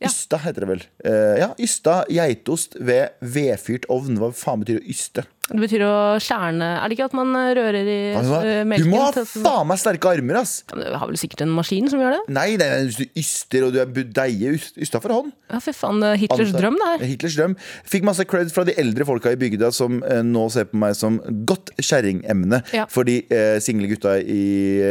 [0.09, 0.85] Ysta heter det vel.
[1.07, 4.19] Uh, ja, Ysta geitost ved vedfyrt ovn.
[4.21, 5.27] Hva faen betyr det yste?
[5.51, 8.85] Det betyr å kjerne Er det ikke at man rører i Altså, melken?
[8.87, 10.53] du må ha faen meg sterke armer, ass!
[10.71, 12.21] Ja, Du har vel sikkert en maskin som gjør det?
[12.33, 15.33] Nei, nei, nei, hvis du yster og du er budeie, yst- ysta for hånd.
[15.51, 15.99] Ja, fy faen.
[16.07, 17.03] er Hitlers drøm, det her.
[17.11, 17.57] Hitlers drøm.
[17.91, 20.95] Fikk masse cred fra de eldre folka i bygda som eh, nå ser på meg
[20.97, 21.19] som
[21.51, 22.87] godt kjerringemne Ja.
[22.89, 24.41] for de eh, single gutta i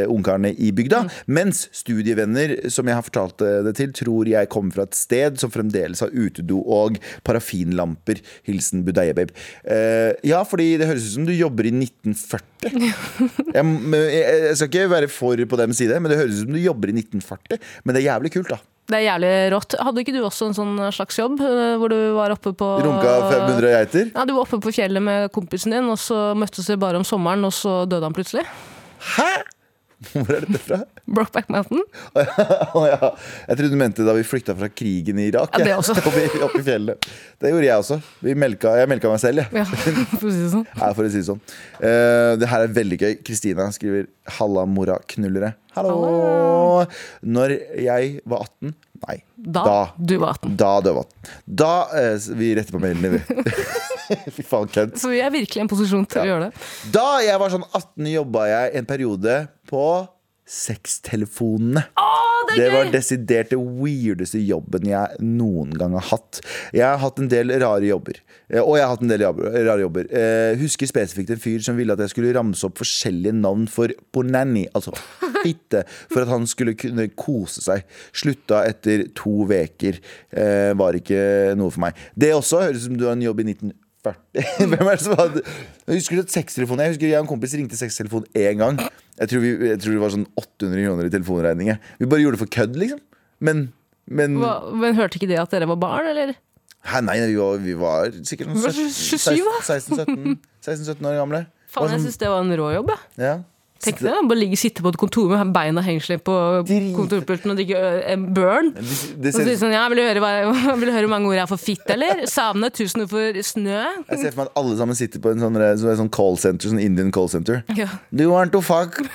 [0.03, 1.05] eh, ungkarene i bygda.
[1.07, 1.15] Mm.
[1.39, 5.39] Mens studievenner som jeg har fortalt eh, det til, tror jeg kommer fra et sted
[5.41, 8.19] som fremdeles har utedo og parafinlamper.
[8.51, 9.31] Hilsen budeiebabe.
[9.65, 12.71] Eh, ja, fordi det høres ut som du jobber i 1940.
[12.71, 13.63] jeg,
[14.15, 16.61] jeg, jeg skal ikke være for på dem side, men det høres ut som du
[16.61, 17.61] jobber i 1940.
[17.83, 18.59] Men det er jævlig kult, da.
[18.91, 19.75] Det er jævlig rått.
[19.79, 23.13] Hadde ikke du også en sånn slags jobb eh, hvor du var oppe på Runka
[23.29, 24.11] 500 geiter.
[24.11, 27.07] Ja, Du var oppe på fjellet med kompisen din, og så møttes dere bare om
[27.07, 28.43] sommeren, og så døde han plutselig.
[29.15, 29.31] Hæ?!
[30.11, 30.79] Hvor er dette fra?
[31.05, 31.83] Brokeback Mountain.
[32.17, 33.11] Å ja.
[33.49, 35.53] Jeg trodde du mente da vi flykta fra krigen i Irak.
[35.59, 35.95] Ja, det også.
[36.09, 37.09] Opp, i, opp fjellet.
[37.41, 37.97] Det gjorde jeg også.
[38.25, 39.61] Vi melka, jeg melka meg selv, jeg.
[39.61, 40.65] Ja, for å si det sånn.
[40.73, 41.41] Ja, for å si det sånn.
[41.77, 43.17] Uh, det her er veldig gøy.
[43.27, 45.53] Kristina skriver 'Halla, mora knullere'.
[45.75, 46.85] Hallo!
[47.23, 49.15] Når jeg var 18 Nei.
[49.33, 50.57] Da, du var 18.
[50.59, 51.31] Da du var 18.
[51.61, 53.21] Da uh, Vi retter på mailene, vi.
[54.35, 54.97] Fy faen, Kent.
[55.01, 56.65] Så vi er virkelig i en posisjon til å gjøre det.
[56.95, 59.37] Da jeg var sånn 18, jobba jeg en periode
[59.71, 59.85] på
[60.51, 61.83] sextelefonene.
[62.49, 66.41] det Det var desidert det weirdeste jobben jeg noen gang har hatt.
[66.75, 68.19] Jeg har hatt en del rare jobber.
[68.49, 70.09] Eh, Og jeg har hatt en del jobber, rare jobber.
[70.11, 73.93] Eh, husker spesifikt en fyr som ville at jeg skulle ramse opp forskjellige navn for
[74.11, 74.91] Bonanni, altså
[75.45, 77.85] fitte, for at han skulle kunne kose seg.
[78.11, 80.01] Slutta etter to veker.
[80.35, 81.95] Eh, var ikke noe for meg.
[82.17, 83.47] Det også høres ut som du har en jobb i
[84.03, 84.69] 1940.
[84.71, 87.53] Hvem er det som hadde Jeg husker at sextelefonen Jeg husker jeg og en kompis
[87.57, 88.79] ringte sextelefon én gang.
[89.21, 91.77] Jeg tror, vi, jeg tror det var sånn 800 kroner i telefonregninger.
[92.01, 93.01] Vi bare gjorde det for kødd, liksom.
[93.45, 93.67] Men,
[94.09, 96.33] men Hva, men hørte ikke det at dere var barn, eller?
[96.89, 99.57] Hæ, nei, vi var, vi var sikkert Vi var sånn 27, da.
[99.67, 101.43] 16-17 16-17 år gamle.
[101.71, 102.89] Faen, jeg sånn- syns det var en rå jobb.
[102.95, 103.25] jeg.
[103.27, 103.35] ja.
[103.81, 106.35] Tenk det, Bare ligge sitte på et kontor med beina hengslet på
[106.95, 107.79] kontorpulten og drikke
[108.13, 108.71] en burn.
[108.75, 108.85] Det,
[109.23, 110.31] det Og så sånn, ja, vil du, høre, hva,
[110.79, 112.23] vil du høre hvor mange ord jeg har for fitt, eller?
[112.29, 113.79] Savne, tusen ord for snø.
[114.11, 116.71] jeg ser for meg at alle sammen sitter på en sånn, sånn, sånn call center,
[116.73, 117.63] sånn Indian call center.
[117.77, 117.89] Ja.
[118.11, 119.01] Do you want to fuck?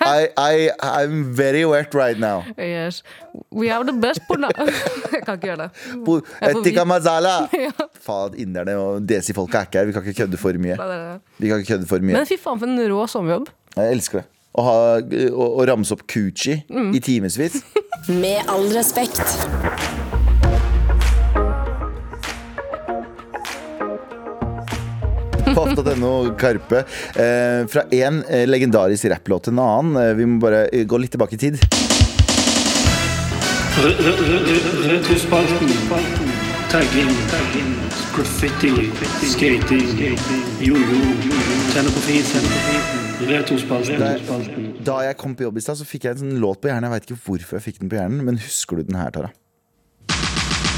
[0.00, 2.44] I, I, I'm very wet right now.
[2.56, 3.02] Yes.
[3.52, 4.48] We have the best porna.
[5.12, 6.62] Jeg kan ikke gjøre det.
[6.64, 7.88] Tikka vite- Ja.
[8.00, 9.90] Faen, inderne og desi-folka er ikke her.
[9.90, 10.78] Vi kan ikke kødde for mye.
[11.36, 12.16] Vi kan ikke kødde for mye.
[12.16, 13.50] Men fy faen for en rå sommerjobb.
[13.76, 14.26] Jeg elsker det.
[14.58, 14.76] Å, ha,
[15.30, 16.90] å, å ramse opp coochie Mm.
[16.96, 17.60] i timevis.
[18.22, 19.22] Med all respekt.
[25.54, 26.84] Fafta.no Karpe.
[27.14, 29.96] Eh, fra én eh, legendarisk rapplåt til en annen.
[30.02, 31.58] Eh, vi må bare eh, gå litt tilbake i tid.
[34.90, 35.74] Retrospalten.
[36.70, 37.10] Tagging.
[38.14, 38.90] Graffiti.
[39.32, 40.18] Skating.
[40.60, 41.02] Jojo.
[41.74, 42.99] Tenne på fisen.
[44.86, 46.88] Da jeg kom på jobb i stad, så fikk jeg en sånn låt på hjernen.
[46.88, 49.32] Jeg vet ikke hvorfor jeg fikk den på hjernen, men husker du den her, Tara?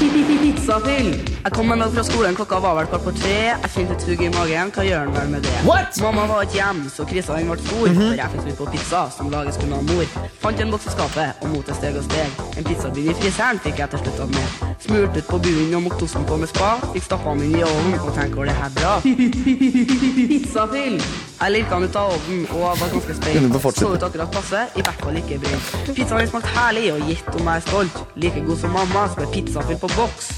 [0.03, 1.09] Pizzafyll.
[1.43, 3.35] Jeg kom meg med fra skolen, klokka var vel kvart på tre.
[3.51, 4.71] Jeg kjente et hugg i magen.
[4.75, 5.53] Hva gjør han vel med det?
[5.67, 5.99] What?
[6.03, 7.87] Mamma var ikke hjemme, så krisa den ble stor.
[7.87, 8.15] Mm -hmm.
[8.19, 10.05] jeg fikk lyst på pizza, som lages kun av mor.
[10.43, 12.29] Fant en boks i skapet, og mot et steg og steg.
[12.57, 14.47] En pizzabunn i friseren fikk jeg til slutt av med.
[14.79, 16.71] Smurt ut på bunnen og mokt osten på med spa.
[16.93, 18.93] Fikk stappa den inn i ovnen, og tenkte går det her bra?
[20.31, 20.97] Pizzafyll.
[21.43, 23.55] Jeg lirka den ut av ovnen og var ganske spent.
[23.77, 25.65] Så ut akkurat passe, i hvert fall ikke brent.
[25.95, 27.95] Pizzaen smakte herlig, og gitt om jeg er stolt.
[28.15, 30.29] Like god som mamma, så ble pizzafyll på boks.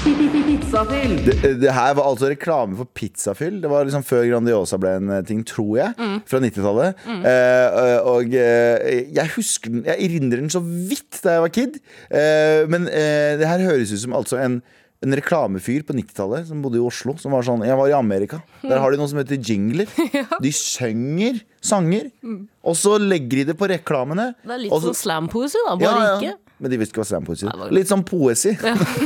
[0.00, 1.12] Pizzafyll.
[1.26, 3.58] Det, det her var altså reklame for pizzafyll.
[3.62, 6.08] Det var liksom før Grandiosa ble en eh, ting, tror jeg.
[6.30, 7.02] Fra 90-tallet.
[7.20, 11.80] Eh, og eh, jeg husker den Jeg erindrer den så vidt da jeg var kid.
[12.08, 14.60] Eh, men eh, det her høres ut som altså en
[15.00, 17.14] en reklamefyr på 90-tallet som bodde i Oslo.
[17.16, 18.42] Som var sånn, Jeg var i Amerika.
[18.60, 19.88] Der har de noe som heter jingler.
[20.44, 22.10] De synger sanger,
[22.60, 24.26] og så legger de det på reklamene.
[24.44, 25.72] Det er litt så- sånn slampoesi, da.
[25.80, 26.18] Bare ja, ja.
[26.20, 26.49] ikke.
[26.60, 28.52] Men de visste ikke hva slampoesi var- Litt sånn poesi.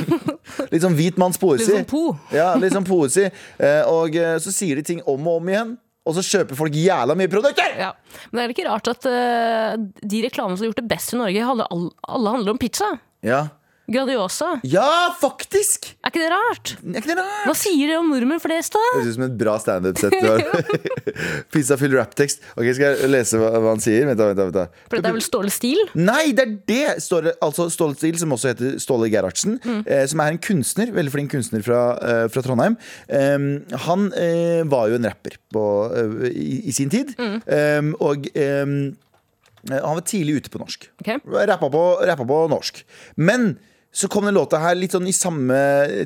[0.72, 1.68] litt sånn hvit manns poesi.
[1.70, 2.04] Litt sånn po.
[2.34, 3.28] Ja, litt sånn poesi.
[3.58, 5.74] Eh, og eh, så sier de ting om og om igjen,
[6.04, 7.76] og så kjøper folk jævla mye produkter!
[7.80, 7.92] Ja.
[8.30, 11.20] Men er det ikke rart at uh, de reklamene som har gjort det best i
[11.20, 11.64] Norge, alle,
[12.04, 12.90] alle handler om pizza?
[13.24, 13.46] Ja,
[13.84, 14.46] Grandiosa.
[14.64, 15.90] Ja, faktisk!
[16.00, 16.70] Er ikke det rart?
[16.80, 17.42] Er ikke det rart?
[17.44, 18.80] Hva sier det om nordmenn flest, da?
[18.94, 20.14] Det høres ut som et bra standup-sett.
[20.14, 20.70] du har.
[21.52, 22.40] Pizzafyll rapptekst.
[22.56, 24.06] Ok, Skal jeg lese hva, hva han sier?
[24.08, 24.78] Vent, vent, vent.
[24.88, 25.82] For det er vel Ståle Stil?
[26.00, 26.80] Nei, det er det!
[27.04, 29.58] Ståle, altså Ståle Stil, som også heter Ståle Gerhardsen.
[29.84, 32.78] Eh, som er en kunstner, veldig flink kunstner fra, eh, fra Trondheim.
[33.12, 33.46] Eh,
[33.84, 37.12] han eh, var jo en rapper på, eh, i, i sin tid.
[37.20, 40.88] Em, og eh, han var tidlig ute på norsk.
[41.04, 41.20] Okay.
[41.52, 42.80] Rappa på, rappa på norsk.
[43.20, 43.54] Men
[43.94, 45.58] så kom den låta her litt sånn i samme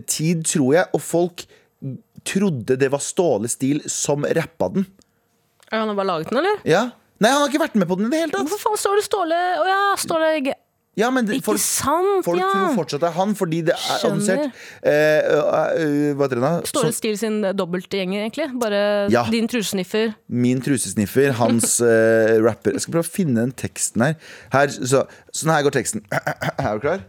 [0.06, 1.46] tid, tror jeg, og folk
[2.28, 4.86] trodde det var Ståle Stil som rappa den.
[5.70, 6.60] Ja, Han har bare laget den, eller?
[6.68, 6.86] Ja.
[7.18, 8.46] Nei, han har ikke vært med på den i det hele tatt.
[8.46, 10.54] Hvorfor faen står det Ståle Å ja, Ståle G-
[10.98, 12.48] Ja, men det- Ikke sant, folk ja.
[12.50, 14.52] tror fortsatt det er han, fordi det er annonsert.
[14.82, 16.52] Eh, heter det da?
[16.66, 18.48] Ståle Stil sin dobbeltgjenger, egentlig.
[18.58, 19.22] Bare Ja.
[19.30, 20.14] din trusesniffer.
[20.28, 24.16] Min trusesniffer, hans eh, rapper Jeg skal prøve å finne den teksten her.
[24.50, 26.02] her så, sånn her går teksten.
[26.12, 27.00] Er du klar?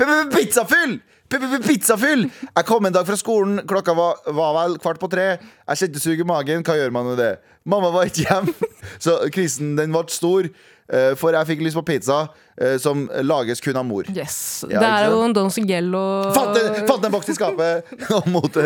[0.00, 0.98] Pizzafyll!
[1.30, 2.24] Pizzafyll!
[2.56, 5.26] Jeg kom en dag fra skolen, klokka var, var vel kvart på tre.
[5.68, 7.30] Jeg kjente sug i magen, hva gjør man med det?
[7.68, 8.70] Mamma var ikke hjemme,
[9.02, 10.48] så krisen den ble stor.
[10.88, 12.16] eh, For jeg fikk lyst på pizza
[12.56, 14.08] eh, som lages kun av mor.
[14.16, 14.64] Yes.
[14.72, 16.02] Ja, det er jo en Don Sigello
[16.34, 18.64] Fant en, fant en boks i skapet Og mote,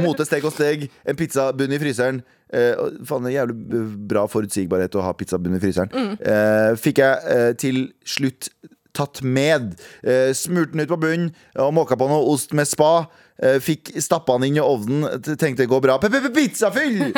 [0.00, 5.04] mote steg og steg En pizzabunn i fryseren eh, og Faen, jævlig bra forutsigbarhet Å
[5.06, 8.50] ha pizzabunn i fryseren eh, Fikk jeg eh, til slutt
[8.96, 11.30] Tatt med eh, smurte den ut på bunnen
[11.62, 13.06] Og måka på noe ost med spa
[13.42, 17.12] eh, Fikk stappa den inn i ovnen Tenkte det går bra P- p- Pizzafyll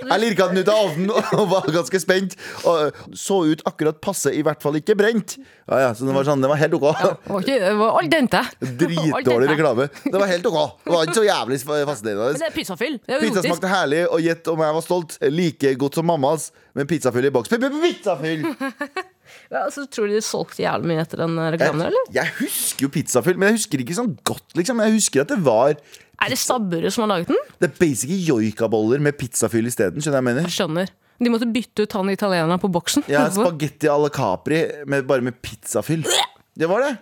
[0.00, 2.36] Jeg lirka den ut av ovnen Og var ganske spent
[2.68, 6.24] Og så ut akkurat passe I hvert fall ikke brent ja, ja, Så det var
[6.26, 8.40] sånn, det var helt ok Det var, ikke, det var al dente.
[8.80, 9.86] Dritdårlig reklame.
[10.06, 10.58] Det var helt ok.
[10.86, 12.32] Det var ikke så jævlig Men fascinerende.
[12.40, 12.96] det er pizzafyll.
[13.20, 15.14] Pizza smakte herlig, og gjett om jeg var stolt.
[15.30, 17.52] Like godt som mammas, men pizzafyll i boks.
[17.52, 18.48] P- p- Pizzafyll!
[19.50, 22.10] Ja, så tror du de solgte jævlig mye etter den reklamen, eller?
[22.14, 24.82] jeg husker jo pizzafyll, men jeg husker ikke sånn godt, liksom.
[24.86, 27.40] Jeg husker at det var Er det stabburet som har laget den?
[27.58, 29.98] Det er basically joikaboller med pizzafyll isteden.
[30.04, 30.46] Skjønner jeg mener?
[30.46, 30.92] Jeg skjønner.
[31.20, 33.04] De måtte bytte ut han italieneren på boksen.
[33.10, 36.06] Ja, Spagetti à la Capri, med, bare med pizzafyll.
[36.60, 36.94] Det var det.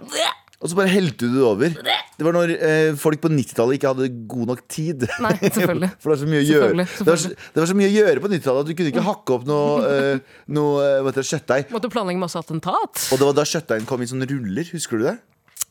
[0.58, 1.74] Og så bare helte du det over.
[2.18, 5.04] Det var når eh, folk på 90-tallet ikke hadde god nok tid.
[5.22, 5.90] Nei, selvfølgelig.
[6.02, 7.90] For det var så mye å gjøre Selvfølgelig, Det var så, det var så mye
[7.90, 11.70] å gjøre på 90-tallet at du kunne ikke hakke opp noe, eh, noe eh, kjøttdeig.
[11.74, 13.04] Måtte planlegge masse attentat.
[13.06, 14.72] Og det var da kjøttdeigen kom i sånne ruller.
[14.74, 15.14] Husker du det?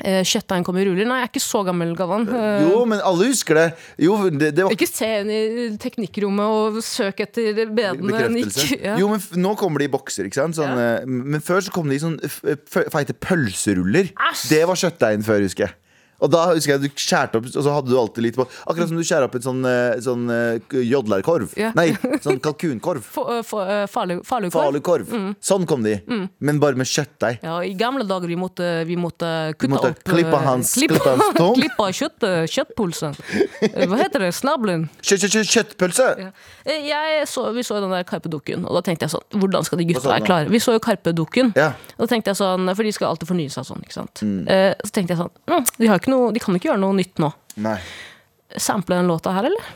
[0.05, 1.07] Eh, Kjøttdeigen kom i ruller.
[1.09, 2.27] Nei, jeg er ikke så gammel, Galvan.
[2.29, 3.63] Eh, Jo, men alle husker det.
[4.05, 5.39] Jo, det, det var Ikke se inn i
[5.81, 8.05] teknikkrommet og søk etter bedene.
[8.05, 8.77] bekreftelse.
[8.87, 8.93] Ja.
[9.01, 10.59] Jo, men nå kommer de i bokser, ikke sant?
[10.59, 11.01] Sånn, ja.
[11.07, 12.19] Men før så kom de i sånn
[12.93, 14.11] feite pølseruller.
[14.29, 14.45] Asch.
[14.53, 15.75] Det var kjøttdeigen før, husker jeg.
[16.19, 18.89] Og da husker jeg du skjærte opp, og så hadde du alltid litt på Akkurat
[18.89, 21.51] som du skjærer opp en sånn, eh, sånn eh, jodlerkorv.
[21.59, 21.69] Ja.
[21.77, 21.91] Nei,
[22.25, 23.03] sånn kalkunkorv.
[23.05, 23.37] Falukorv.
[23.37, 24.63] eh, for, eh, farlig, farlig kår.
[24.63, 25.11] Farlig korv.
[25.45, 25.97] Sånn kom de.
[26.39, 27.39] Men bare med kjøttdeig.
[27.45, 31.29] Ja, I gamle dager vi måtte, vi måtte kutte måtte opp klippe hans- klippe, hans
[31.39, 31.55] tong.
[31.59, 33.13] klippe kjøtt, kjøttpulsen.
[33.87, 34.31] Hva heter det?
[34.37, 34.87] Snabelen.
[35.01, 36.09] Kjøtt, kjøtt, kjøtt, kjøttpølse!
[36.67, 37.03] Ja.
[37.29, 40.09] Så, vi så den der Karpe-dukken, og da tenkte jeg sånn Hvordan skal de gutta
[40.09, 40.49] være klare?
[40.51, 41.53] Vi så jo Karpe-dukken.
[41.57, 41.69] Ja.
[41.95, 43.83] Og da tenkte jeg sånn, For de skal alltid fornye seg sånn.
[43.85, 44.21] ikke sant?
[44.25, 44.41] Mm.
[44.83, 47.19] Så tenkte jeg sånn mm, de, har ikke noe, de kan ikke gjøre noe nytt
[47.23, 47.31] nå.
[47.63, 47.77] Nei.
[48.57, 49.73] Sample den låta her, eller?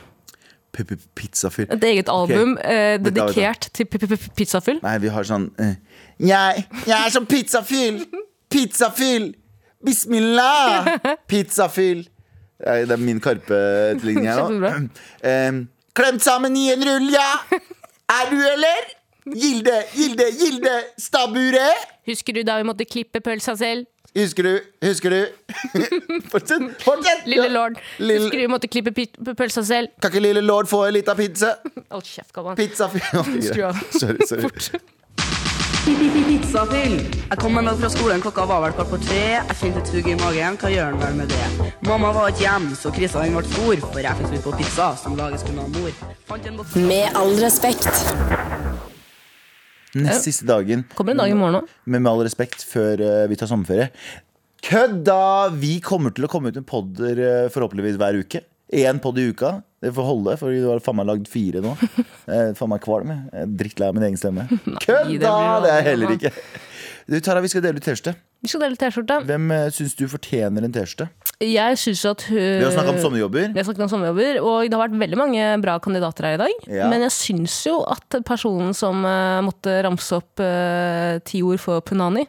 [0.72, 1.68] Pizzafyll.
[1.76, 4.80] Et eget album eh, dedikert til p- p- p- pizzafyll.
[4.86, 5.74] Nei, vi har sånn eh,
[6.22, 8.00] jeg, jeg er som pizzafyll!
[8.52, 9.32] Pizzafyll!
[9.84, 10.88] Bismillah!
[11.32, 12.06] Pizzafyll.
[12.62, 14.48] Det er min Karpe-etterligning her nå.
[14.54, 15.06] Kjempebra.
[15.28, 15.62] Em,
[15.98, 17.28] klemt sammen i en rull, ja!
[18.12, 18.90] Er du, eller?
[19.32, 21.84] Gilde, Gilde, Gilde, stabburet!
[22.10, 23.86] Husker du da vi måtte klippe pølsa selv?
[24.16, 24.59] Husker du?
[24.84, 25.20] Husker du?
[26.32, 26.66] Fortsett!
[26.84, 27.78] fortsett Lille lord.
[27.97, 28.91] Lille- Husker du måtte klippe
[29.39, 29.88] pølsa selv?
[30.03, 31.53] Kan ikke lille lord få en lita pizza?
[31.93, 32.57] Hold kjeft, gammal.
[32.59, 33.01] Pizzafyll.
[34.01, 34.41] Sorry, sorry.
[34.41, 34.72] Fort.
[35.86, 36.97] Pizzafyll.
[37.32, 39.22] Jeg kom en dag fra skolen, klokka var vel kvart på tre.
[39.39, 41.72] Jeg kjente et hugg i magen, hva gjør den vel med det?
[41.88, 44.91] Mamma var ikke hjemme, så krisa den ble stor, for jeg fikk lyst på pizza
[45.01, 45.95] som lages kun av mor.
[46.30, 46.59] Fant en
[46.91, 47.88] Med all respekt.
[49.98, 50.86] Nest siste dagen.
[50.96, 51.72] Kommer en dag i morgen òg.
[51.86, 53.89] Men med all respekt, før eh, vi tar sommerferie.
[54.64, 55.50] Kødda!
[55.58, 58.44] Vi kommer til å komme ut med podder eh, forhåpentligvis hver uke.
[58.72, 59.58] Én podd i uka.
[59.82, 61.74] Det får holde, for du har faen meg lagd fire nå.
[62.32, 63.12] Er faen meg kvalm.
[63.12, 63.24] jeg.
[63.34, 64.48] Jeg er drittlei av min egen stemme.
[64.52, 65.10] det Kødda!
[65.66, 66.34] Det er jeg heller ikke.
[67.12, 68.14] Du, Tara, vi skal dele ut T-skjorte.
[68.46, 69.18] Vi skal dele T-skjorte.
[69.28, 71.10] Hvem uh, syns du fortjener en T-skjorte?
[71.42, 73.48] Jeg syns at hun Vi har snakka om sommerjobber.
[73.54, 76.42] Vi har snakket om sommerjobber, og det har vært veldig mange bra kandidater her i
[76.44, 76.68] dag.
[76.70, 76.89] Ja.
[76.92, 81.82] Men jeg syns jo at personen som uh, måtte ramse opp uh, ti ord for
[81.86, 82.28] punani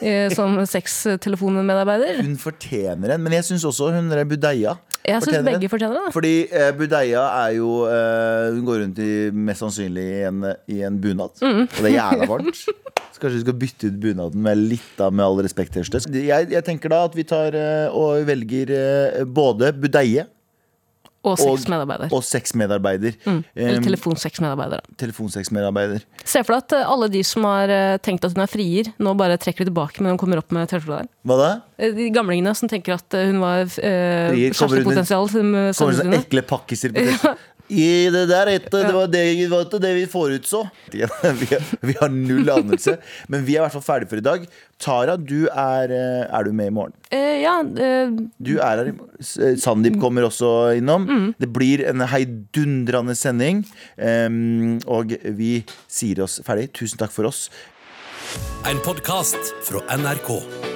[0.00, 4.76] eh, som sextelefonmedarbeider Hun fortjener en, men jeg syns også hun er Budeia
[5.06, 6.14] Jeg syns begge fortjener det.
[6.14, 10.42] Fordi eh, Budeia er jo eh, Hun går rundt i mest sannsynlig i en,
[10.72, 11.36] i en bunad.
[11.42, 11.64] Mm.
[11.66, 12.66] Og det er jævla varmt.
[13.16, 15.72] Så kanskje vi skal bytte ut bunaden med litt av Med all respekt.
[15.80, 20.26] Jeg, jeg tenker da at vi tar eh, og velger eh, både budeie
[21.26, 22.12] Og sexmedarbeider.
[22.14, 23.16] og sexmedarbeider.
[23.26, 24.84] Eller Um, telefonsexmedarbeider.
[25.00, 26.04] telefonsexmedarbeider.
[26.22, 28.92] Se for deg at eh, alle de som har eh, tenkt at hun er frier,
[29.02, 31.08] nå bare trekker det tilbake når hun kommer opp med T-skjorta der.
[31.26, 31.48] Hva da?
[31.82, 35.26] Eh, De gamlingene som tenker at eh, hun var uh, kjærestepotensial.
[35.32, 37.36] kommer som eh, ekle pakkiser på det.
[37.68, 40.62] I det der etter, det var det, det var ikke det vi forutså.
[40.92, 41.02] Vi,
[41.90, 42.96] vi har null anelse.
[43.32, 44.46] Men vi er i hvert fall ferdige for i dag.
[44.82, 46.94] Tara, du er, eh, er du med i morgen?
[47.10, 49.58] Uh, ja, Uh, Du er her i morgen.
[49.62, 51.08] Sandeep kommer også innom.
[51.40, 53.64] Det blir en heidundrende sending.
[53.96, 56.70] Um, og vi sier oss ferdig.
[56.76, 57.48] Tusen takk for oss.
[58.66, 60.75] En podkast fra NRK.